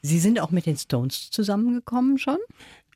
Sie 0.00 0.20
sind 0.20 0.38
auch 0.38 0.52
mit 0.52 0.66
den 0.66 0.76
Stones 0.76 1.30
zusammengekommen 1.30 2.18
schon? 2.18 2.38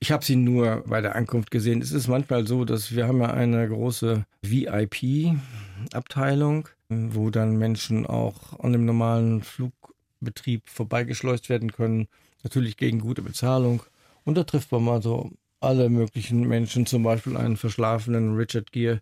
Ich 0.03 0.11
habe 0.11 0.25
sie 0.25 0.35
nur 0.35 0.83
bei 0.85 1.01
der 1.01 1.15
Ankunft 1.15 1.53
gesehen. 1.53 1.81
Es 1.81 1.93
ist 1.93 2.09
manchmal 2.09 2.45
so, 2.45 2.65
dass 2.65 2.93
wir 2.93 3.07
haben 3.07 3.21
ja 3.21 3.33
eine 3.33 3.69
große 3.69 4.25
VIP-Abteilung, 4.43 6.69
wo 6.89 7.31
dann 7.31 7.57
Menschen 7.57 8.05
auch 8.05 8.59
an 8.59 8.73
dem 8.73 8.85
normalen 8.85 9.45
Flugbetrieb 9.45 10.69
vorbeigeschleust 10.69 11.49
werden 11.49 11.71
können. 11.71 12.09
Natürlich 12.43 12.77
gegen 12.77 12.99
gute 12.99 13.23
Bezahlung. 13.23 13.85
Und 14.25 14.37
da 14.37 14.43
trifft 14.43 14.73
man 14.73 14.83
mal 14.83 15.01
so 15.01 15.31
alle 15.61 15.89
möglichen 15.89 16.49
Menschen, 16.49 16.85
zum 16.85 17.05
Beispiel 17.05 17.37
einen 17.37 17.57
verschlafenen 17.57 18.35
Richard 18.35 18.73
Gere, 18.73 19.01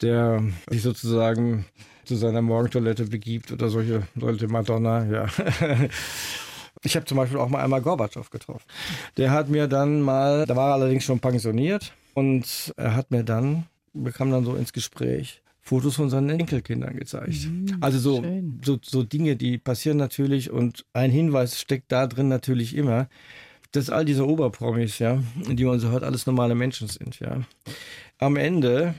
der 0.00 0.42
sich 0.70 0.80
sozusagen 0.80 1.66
zu 2.06 2.16
seiner 2.16 2.40
Morgentoilette 2.40 3.04
begibt 3.04 3.52
oder 3.52 3.68
solche 3.68 4.04
Leute, 4.14 4.48
Madonna, 4.48 5.04
ja. 5.04 5.26
Ich 6.84 6.96
habe 6.96 7.06
zum 7.06 7.16
Beispiel 7.16 7.38
auch 7.38 7.48
mal 7.48 7.62
einmal 7.62 7.80
Gorbatschow 7.80 8.28
getroffen. 8.30 8.66
Der 9.16 9.30
hat 9.30 9.48
mir 9.48 9.68
dann 9.68 10.02
mal, 10.02 10.46
da 10.46 10.56
war 10.56 10.70
er 10.70 10.74
allerdings 10.74 11.04
schon 11.04 11.20
pensioniert, 11.20 11.92
und 12.14 12.72
er 12.76 12.94
hat 12.94 13.10
mir 13.10 13.24
dann, 13.24 13.66
wir 13.92 14.12
kamen 14.12 14.32
dann 14.32 14.44
so 14.44 14.54
ins 14.54 14.72
Gespräch, 14.72 15.42
Fotos 15.60 15.94
von 15.94 16.10
seinen 16.10 16.30
Enkelkindern 16.30 16.96
gezeigt. 16.96 17.46
Mhm, 17.46 17.78
also 17.80 17.98
so, 17.98 18.24
so, 18.64 18.78
so 18.82 19.02
Dinge, 19.04 19.36
die 19.36 19.58
passieren 19.58 19.96
natürlich 19.96 20.50
und 20.50 20.84
ein 20.92 21.10
Hinweis 21.10 21.60
steckt 21.60 21.92
da 21.92 22.06
drin 22.06 22.28
natürlich 22.28 22.76
immer, 22.76 23.08
dass 23.70 23.88
all 23.88 24.04
diese 24.04 24.26
Oberpromis, 24.26 24.98
ja, 24.98 25.22
die 25.48 25.64
man 25.64 25.78
so 25.78 25.90
hört, 25.90 26.02
alles 26.02 26.26
normale 26.26 26.54
Menschen 26.54 26.88
sind, 26.88 27.20
ja. 27.20 27.40
Am 28.18 28.36
Ende 28.36 28.94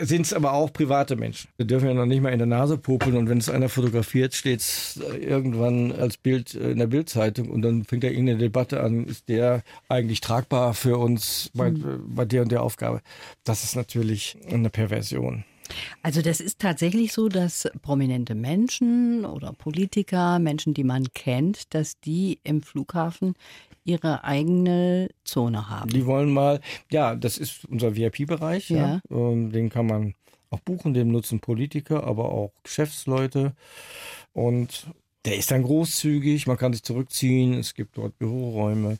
sind 0.00 0.22
es 0.26 0.32
aber 0.32 0.52
auch 0.52 0.72
private 0.72 1.14
Menschen. 1.16 1.50
Wir 1.56 1.66
dürfen 1.66 1.86
ja 1.86 1.94
noch 1.94 2.06
nicht 2.06 2.20
mal 2.20 2.32
in 2.32 2.38
der 2.38 2.46
Nase 2.46 2.78
popeln 2.78 3.16
und 3.16 3.28
wenn 3.28 3.38
es 3.38 3.48
einer 3.48 3.68
fotografiert, 3.68 4.34
steht 4.34 4.60
es 4.60 5.00
irgendwann 5.20 5.92
als 5.92 6.16
Bild 6.16 6.54
in 6.54 6.78
der 6.78 6.88
Bildzeitung 6.88 7.50
und 7.50 7.62
dann 7.62 7.84
fängt 7.84 8.02
da 8.02 8.08
irgendeine 8.08 8.38
Debatte 8.38 8.82
an, 8.82 9.04
ist 9.04 9.28
der 9.28 9.62
eigentlich 9.88 10.20
tragbar 10.20 10.74
für 10.74 10.98
uns 10.98 11.50
bei, 11.54 11.70
mhm. 11.70 12.02
bei 12.08 12.24
der 12.24 12.42
und 12.42 12.50
der 12.50 12.62
Aufgabe. 12.62 13.02
Das 13.44 13.62
ist 13.62 13.76
natürlich 13.76 14.36
eine 14.50 14.70
Perversion. 14.70 15.44
Also 16.02 16.22
das 16.22 16.40
ist 16.40 16.58
tatsächlich 16.58 17.12
so, 17.12 17.28
dass 17.28 17.68
prominente 17.82 18.34
Menschen 18.34 19.24
oder 19.24 19.52
Politiker, 19.52 20.38
Menschen, 20.38 20.74
die 20.74 20.84
man 20.84 21.12
kennt, 21.12 21.74
dass 21.74 22.00
die 22.00 22.38
im 22.44 22.62
Flughafen 22.62 23.34
ihre 23.84 24.24
eigene 24.24 25.10
Zone 25.24 25.68
haben. 25.68 25.90
Die 25.90 26.06
wollen 26.06 26.32
mal, 26.32 26.60
ja, 26.90 27.14
das 27.14 27.38
ist 27.38 27.66
unser 27.66 27.94
VIP-Bereich, 27.96 28.70
ja. 28.70 29.00
ja. 29.10 29.16
Ähm, 29.16 29.52
den 29.52 29.68
kann 29.68 29.86
man 29.86 30.14
auch 30.50 30.60
buchen, 30.60 30.94
den 30.94 31.10
nutzen 31.10 31.40
Politiker, 31.40 32.04
aber 32.04 32.30
auch 32.30 32.52
Geschäftsleute. 32.62 33.54
Und 34.32 34.86
der 35.24 35.36
ist 35.36 35.50
dann 35.50 35.62
großzügig, 35.62 36.46
man 36.46 36.56
kann 36.56 36.72
sich 36.72 36.82
zurückziehen, 36.82 37.54
es 37.54 37.74
gibt 37.74 37.98
dort 37.98 38.18
Büroräume. 38.18 38.98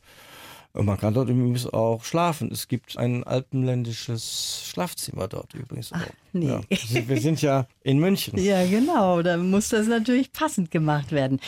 Man 0.76 0.98
kann 0.98 1.14
dort 1.14 1.28
übrigens 1.28 1.72
auch 1.72 2.02
schlafen. 2.02 2.50
Es 2.50 2.66
gibt 2.66 2.98
ein 2.98 3.22
alpenländisches 3.22 4.64
Schlafzimmer 4.66 5.28
dort 5.28 5.54
übrigens 5.54 5.92
auch. 5.92 5.98
Ach, 6.00 6.08
nee. 6.32 6.48
Ja. 6.48 6.60
Wir 6.68 7.20
sind 7.20 7.40
ja 7.42 7.66
in 7.84 7.98
München. 7.98 8.36
Ja, 8.40 8.66
genau. 8.66 9.22
Da 9.22 9.36
muss 9.36 9.68
das 9.68 9.86
natürlich 9.86 10.32
passend 10.32 10.72
gemacht 10.72 11.12
werden. 11.12 11.38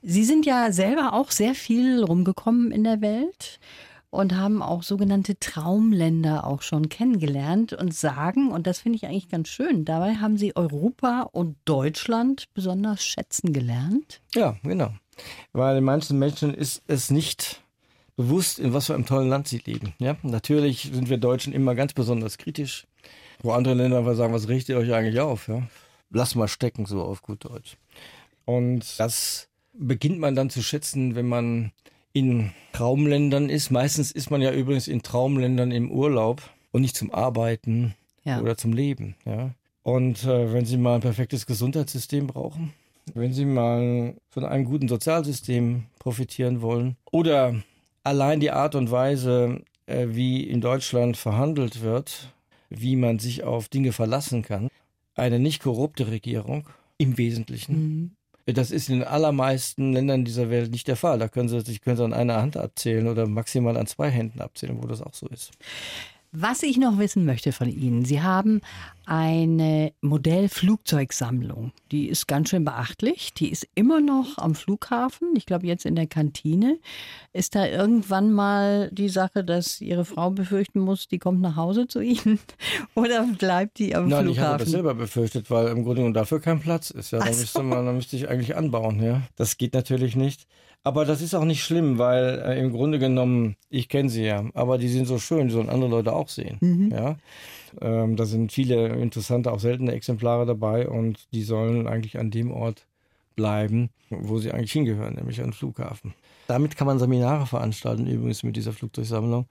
Sie 0.00 0.24
sind 0.24 0.46
ja 0.46 0.72
selber 0.72 1.12
auch 1.12 1.30
sehr 1.30 1.54
viel 1.54 2.02
rumgekommen 2.02 2.72
in 2.72 2.84
der 2.84 3.02
Welt 3.02 3.60
und 4.08 4.34
haben 4.34 4.62
auch 4.62 4.82
sogenannte 4.82 5.38
Traumländer 5.38 6.46
auch 6.46 6.62
schon 6.62 6.88
kennengelernt 6.88 7.74
und 7.74 7.94
sagen, 7.94 8.50
und 8.50 8.66
das 8.66 8.80
finde 8.80 8.96
ich 8.96 9.06
eigentlich 9.06 9.28
ganz 9.28 9.48
schön, 9.48 9.84
dabei 9.84 10.16
haben 10.16 10.36
Sie 10.36 10.56
Europa 10.56 11.28
und 11.30 11.56
Deutschland 11.64 12.48
besonders 12.54 13.04
schätzen 13.04 13.52
gelernt. 13.52 14.20
Ja, 14.34 14.56
genau. 14.62 14.90
Weil 15.52 15.80
manchen 15.80 16.18
Menschen 16.18 16.54
ist 16.54 16.82
es 16.86 17.10
nicht 17.10 17.62
bewusst, 18.20 18.58
in 18.58 18.74
was 18.74 18.86
für 18.86 18.94
einem 18.94 19.06
tollen 19.06 19.30
Land 19.30 19.48
sie 19.48 19.62
leben. 19.64 19.94
Ja, 19.98 20.16
natürlich 20.22 20.90
sind 20.92 21.08
wir 21.08 21.16
Deutschen 21.16 21.54
immer 21.54 21.74
ganz 21.74 21.94
besonders 21.94 22.36
kritisch, 22.36 22.86
wo 23.42 23.52
andere 23.52 23.74
Länder 23.74 23.98
einfach 23.98 24.14
sagen, 24.14 24.34
was 24.34 24.48
richtet 24.48 24.74
ihr 24.74 24.78
euch 24.78 24.92
eigentlich 24.92 25.20
auf? 25.20 25.48
Ja? 25.48 25.62
Lass 26.10 26.34
mal 26.34 26.48
stecken, 26.48 26.84
so 26.84 27.02
auf 27.02 27.22
gut 27.22 27.46
Deutsch. 27.46 27.78
Und 28.44 28.98
das 28.98 29.48
beginnt 29.72 30.18
man 30.18 30.34
dann 30.34 30.50
zu 30.50 30.62
schätzen, 30.62 31.14
wenn 31.14 31.28
man 31.28 31.72
in 32.12 32.50
Traumländern 32.72 33.48
ist. 33.48 33.70
Meistens 33.70 34.12
ist 34.12 34.30
man 34.30 34.42
ja 34.42 34.52
übrigens 34.52 34.86
in 34.86 35.00
Traumländern 35.02 35.70
im 35.70 35.90
Urlaub 35.90 36.42
und 36.72 36.82
nicht 36.82 36.96
zum 36.96 37.14
Arbeiten 37.14 37.94
ja. 38.24 38.40
oder 38.42 38.58
zum 38.58 38.74
Leben. 38.74 39.14
Ja? 39.24 39.52
Und 39.82 40.24
äh, 40.24 40.52
wenn 40.52 40.66
Sie 40.66 40.76
mal 40.76 40.96
ein 40.96 41.00
perfektes 41.00 41.46
Gesundheitssystem 41.46 42.26
brauchen, 42.26 42.74
wenn 43.14 43.32
Sie 43.32 43.46
mal 43.46 44.14
von 44.28 44.44
einem 44.44 44.66
guten 44.66 44.88
Sozialsystem 44.88 45.84
profitieren 45.98 46.60
wollen 46.60 46.96
oder 47.10 47.54
allein 48.02 48.40
die 48.40 48.50
Art 48.50 48.74
und 48.74 48.90
Weise, 48.90 49.62
äh, 49.86 50.08
wie 50.10 50.42
in 50.42 50.60
Deutschland 50.60 51.16
verhandelt 51.16 51.82
wird, 51.82 52.32
wie 52.68 52.96
man 52.96 53.18
sich 53.18 53.42
auf 53.44 53.68
Dinge 53.68 53.92
verlassen 53.92 54.42
kann, 54.42 54.68
eine 55.14 55.38
nicht 55.38 55.62
korrupte 55.62 56.08
Regierung 56.08 56.68
im 56.98 57.18
Wesentlichen. 57.18 57.74
Mhm. 57.74 58.10
Das 58.46 58.70
ist 58.70 58.88
in 58.88 59.00
den 59.00 59.08
allermeisten 59.08 59.92
Ländern 59.92 60.24
dieser 60.24 60.50
Welt 60.50 60.70
nicht 60.70 60.88
der 60.88 60.96
Fall. 60.96 61.18
Da 61.18 61.28
können 61.28 61.48
Sie 61.48 61.60
sich 61.60 61.80
können 61.82 61.96
Sie 61.96 62.04
an 62.04 62.12
einer 62.12 62.40
Hand 62.40 62.56
abzählen 62.56 63.06
oder 63.06 63.26
maximal 63.26 63.76
an 63.76 63.86
zwei 63.86 64.10
Händen 64.10 64.40
abzählen, 64.40 64.82
wo 64.82 64.86
das 64.86 65.02
auch 65.02 65.14
so 65.14 65.28
ist. 65.28 65.52
Was 66.32 66.62
ich 66.62 66.76
noch 66.76 66.98
wissen 66.98 67.24
möchte 67.24 67.50
von 67.50 67.68
Ihnen, 67.68 68.04
Sie 68.04 68.22
haben 68.22 68.60
eine 69.04 69.92
Modellflugzeugsammlung. 70.00 71.72
Die 71.90 72.08
ist 72.08 72.28
ganz 72.28 72.50
schön 72.50 72.64
beachtlich. 72.64 73.34
Die 73.34 73.50
ist 73.50 73.66
immer 73.74 74.00
noch 74.00 74.38
am 74.38 74.54
Flughafen. 74.54 75.34
Ich 75.34 75.44
glaube, 75.44 75.66
jetzt 75.66 75.84
in 75.84 75.96
der 75.96 76.06
Kantine. 76.06 76.78
Ist 77.32 77.56
da 77.56 77.66
irgendwann 77.66 78.32
mal 78.32 78.90
die 78.92 79.08
Sache, 79.08 79.42
dass 79.42 79.80
Ihre 79.80 80.04
Frau 80.04 80.30
befürchten 80.30 80.78
muss, 80.78 81.08
die 81.08 81.18
kommt 81.18 81.40
nach 81.40 81.56
Hause 81.56 81.88
zu 81.88 82.00
Ihnen? 82.00 82.38
Oder 82.94 83.26
bleibt 83.36 83.80
die 83.80 83.96
am 83.96 84.06
Nein, 84.06 84.26
Flughafen? 84.26 84.26
Nein, 84.26 84.32
ich 84.32 84.40
habe 84.40 84.58
das 84.58 84.70
selber 84.70 84.94
befürchtet, 84.94 85.50
weil 85.50 85.66
im 85.66 85.82
Grunde 85.82 85.96
genommen 85.96 86.14
dafür 86.14 86.38
kein 86.38 86.60
Platz 86.60 86.90
ist. 86.90 87.10
Ja, 87.10 87.18
dann, 87.18 87.34
so. 87.34 87.40
müsste 87.40 87.62
man, 87.64 87.86
dann 87.86 87.96
müsste 87.96 88.14
ich 88.14 88.28
eigentlich 88.28 88.54
anbauen. 88.54 89.02
Ja, 89.02 89.22
Das 89.34 89.58
geht 89.58 89.74
natürlich 89.74 90.14
nicht. 90.14 90.46
Aber 90.82 91.04
das 91.04 91.20
ist 91.20 91.34
auch 91.34 91.44
nicht 91.44 91.62
schlimm, 91.62 91.98
weil 91.98 92.42
äh, 92.44 92.58
im 92.58 92.72
Grunde 92.72 92.98
genommen, 92.98 93.56
ich 93.68 93.88
kenne 93.88 94.08
sie 94.08 94.24
ja, 94.24 94.44
aber 94.54 94.78
die 94.78 94.88
sind 94.88 95.06
so 95.06 95.18
schön, 95.18 95.48
die 95.48 95.52
sollen 95.52 95.68
andere 95.68 95.90
Leute 95.90 96.14
auch 96.14 96.28
sehen. 96.28 96.56
Mhm. 96.60 96.90
Ja? 96.90 97.16
Ähm, 97.80 98.16
da 98.16 98.24
sind 98.24 98.50
viele 98.50 98.88
interessante, 98.88 99.52
auch 99.52 99.60
seltene 99.60 99.92
Exemplare 99.92 100.46
dabei 100.46 100.88
und 100.88 101.28
die 101.32 101.42
sollen 101.42 101.86
eigentlich 101.86 102.18
an 102.18 102.30
dem 102.30 102.50
Ort 102.50 102.86
bleiben, 103.36 103.90
wo 104.08 104.38
sie 104.38 104.52
eigentlich 104.52 104.72
hingehören, 104.72 105.14
nämlich 105.14 105.40
an 105.40 105.48
den 105.48 105.52
Flughafen. 105.52 106.14
Damit 106.46 106.76
kann 106.76 106.86
man 106.86 106.98
Seminare 106.98 107.46
veranstalten, 107.46 108.06
übrigens 108.06 108.42
mit 108.42 108.56
dieser 108.56 108.72
Flugzeugsammlung. 108.72 109.46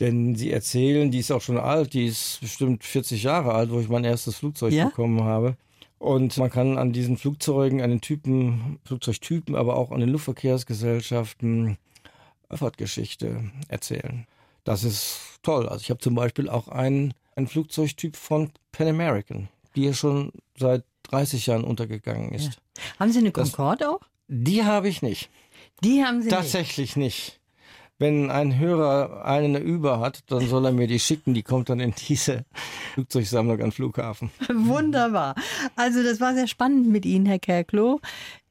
Denn 0.00 0.34
sie 0.34 0.50
erzählen, 0.52 1.10
die 1.10 1.20
ist 1.20 1.30
auch 1.30 1.40
schon 1.40 1.58
alt, 1.58 1.94
die 1.94 2.06
ist 2.06 2.40
bestimmt 2.40 2.84
40 2.84 3.22
Jahre 3.22 3.54
alt, 3.54 3.70
wo 3.70 3.80
ich 3.80 3.88
mein 3.88 4.04
erstes 4.04 4.36
Flugzeug 4.36 4.72
ja? 4.72 4.86
bekommen 4.86 5.22
habe. 5.22 5.56
Und 6.06 6.36
man 6.38 6.50
kann 6.50 6.78
an 6.78 6.92
diesen 6.92 7.16
Flugzeugen, 7.16 7.82
an 7.82 7.90
den 7.90 8.00
Typen, 8.00 8.78
Flugzeugtypen, 8.84 9.56
aber 9.56 9.76
auch 9.76 9.90
an 9.90 9.98
den 9.98 10.10
Luftverkehrsgesellschaften 10.10 11.78
Fahrtgeschichte 12.48 13.50
erzählen. 13.66 14.28
Das 14.62 14.84
ist 14.84 15.18
toll. 15.42 15.68
Also 15.68 15.82
ich 15.82 15.90
habe 15.90 15.98
zum 15.98 16.14
Beispiel 16.14 16.48
auch 16.48 16.68
einen, 16.68 17.12
einen 17.34 17.48
Flugzeugtyp 17.48 18.14
von 18.14 18.52
Pan 18.70 18.86
American, 18.86 19.48
die 19.74 19.82
ja 19.82 19.94
schon 19.94 20.30
seit 20.56 20.84
30 21.10 21.44
Jahren 21.46 21.64
untergegangen 21.64 22.30
ist. 22.30 22.60
Ja. 22.76 23.00
Haben 23.00 23.10
Sie 23.10 23.18
eine 23.18 23.32
Concorde 23.32 23.90
auch? 23.90 24.00
Die 24.28 24.62
habe 24.62 24.88
ich 24.88 25.02
nicht. 25.02 25.28
Die 25.82 26.04
haben 26.04 26.22
Sie 26.22 26.28
Tatsächlich 26.28 26.94
nicht. 26.94 27.32
nicht 27.32 27.40
wenn 27.98 28.30
ein 28.30 28.58
Hörer 28.58 29.24
eine 29.24 29.58
über 29.58 30.00
hat, 30.00 30.20
dann 30.28 30.46
soll 30.48 30.66
er 30.66 30.72
mir 30.72 30.86
die 30.86 30.98
schicken. 30.98 31.34
Die 31.34 31.42
kommt 31.42 31.68
dann 31.68 31.80
in 31.80 31.94
diese 32.08 32.44
Flugzeugsammlung 32.94 33.60
an 33.62 33.72
Flughafen. 33.72 34.30
Wunderbar. 34.52 35.34
Also 35.76 36.02
das 36.02 36.20
war 36.20 36.34
sehr 36.34 36.46
spannend 36.46 36.88
mit 36.88 37.06
Ihnen, 37.06 37.26
Herr 37.26 37.38
Kerklo. 37.38 38.00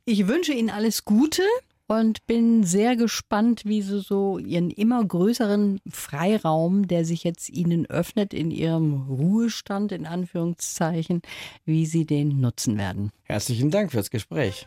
Ich 0.06 0.28
wünsche 0.28 0.54
Ihnen 0.54 0.70
alles 0.70 1.06
Gute. 1.06 1.44
und 1.88 2.26
bin 2.26 2.64
sehr 2.64 2.96
gespannt, 2.96 3.62
wie 3.66 3.82
Sie 3.84 4.02
so 4.02 4.40
Ihren 4.40 4.72
immer 4.72 5.04
größeren 5.06 5.80
Freiraum, 5.88 6.88
der 6.88 7.06
sich 7.06 7.24
jetzt 7.24 7.50
Ihnen 7.50 7.86
öffnet 7.86 8.34
in 8.34 8.50
Ihrem 8.50 9.06
Ruhestand, 9.08 9.92
in 9.92 10.08
Anführungszeichen, 10.08 11.22
wie 11.66 11.86
Sie 11.86 12.06
den 12.06 12.42
nutzen 12.42 12.78
werden. 12.78 13.12
Herzlichen 13.24 13.70
Dank 13.70 13.92
fürs 13.92 14.10
Gespräch. 14.10 14.66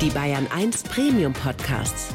Die 0.00 0.10
Bayern 0.10 0.46
1 0.50 0.84
Premium 0.84 1.34
Podcasts. 1.34 2.14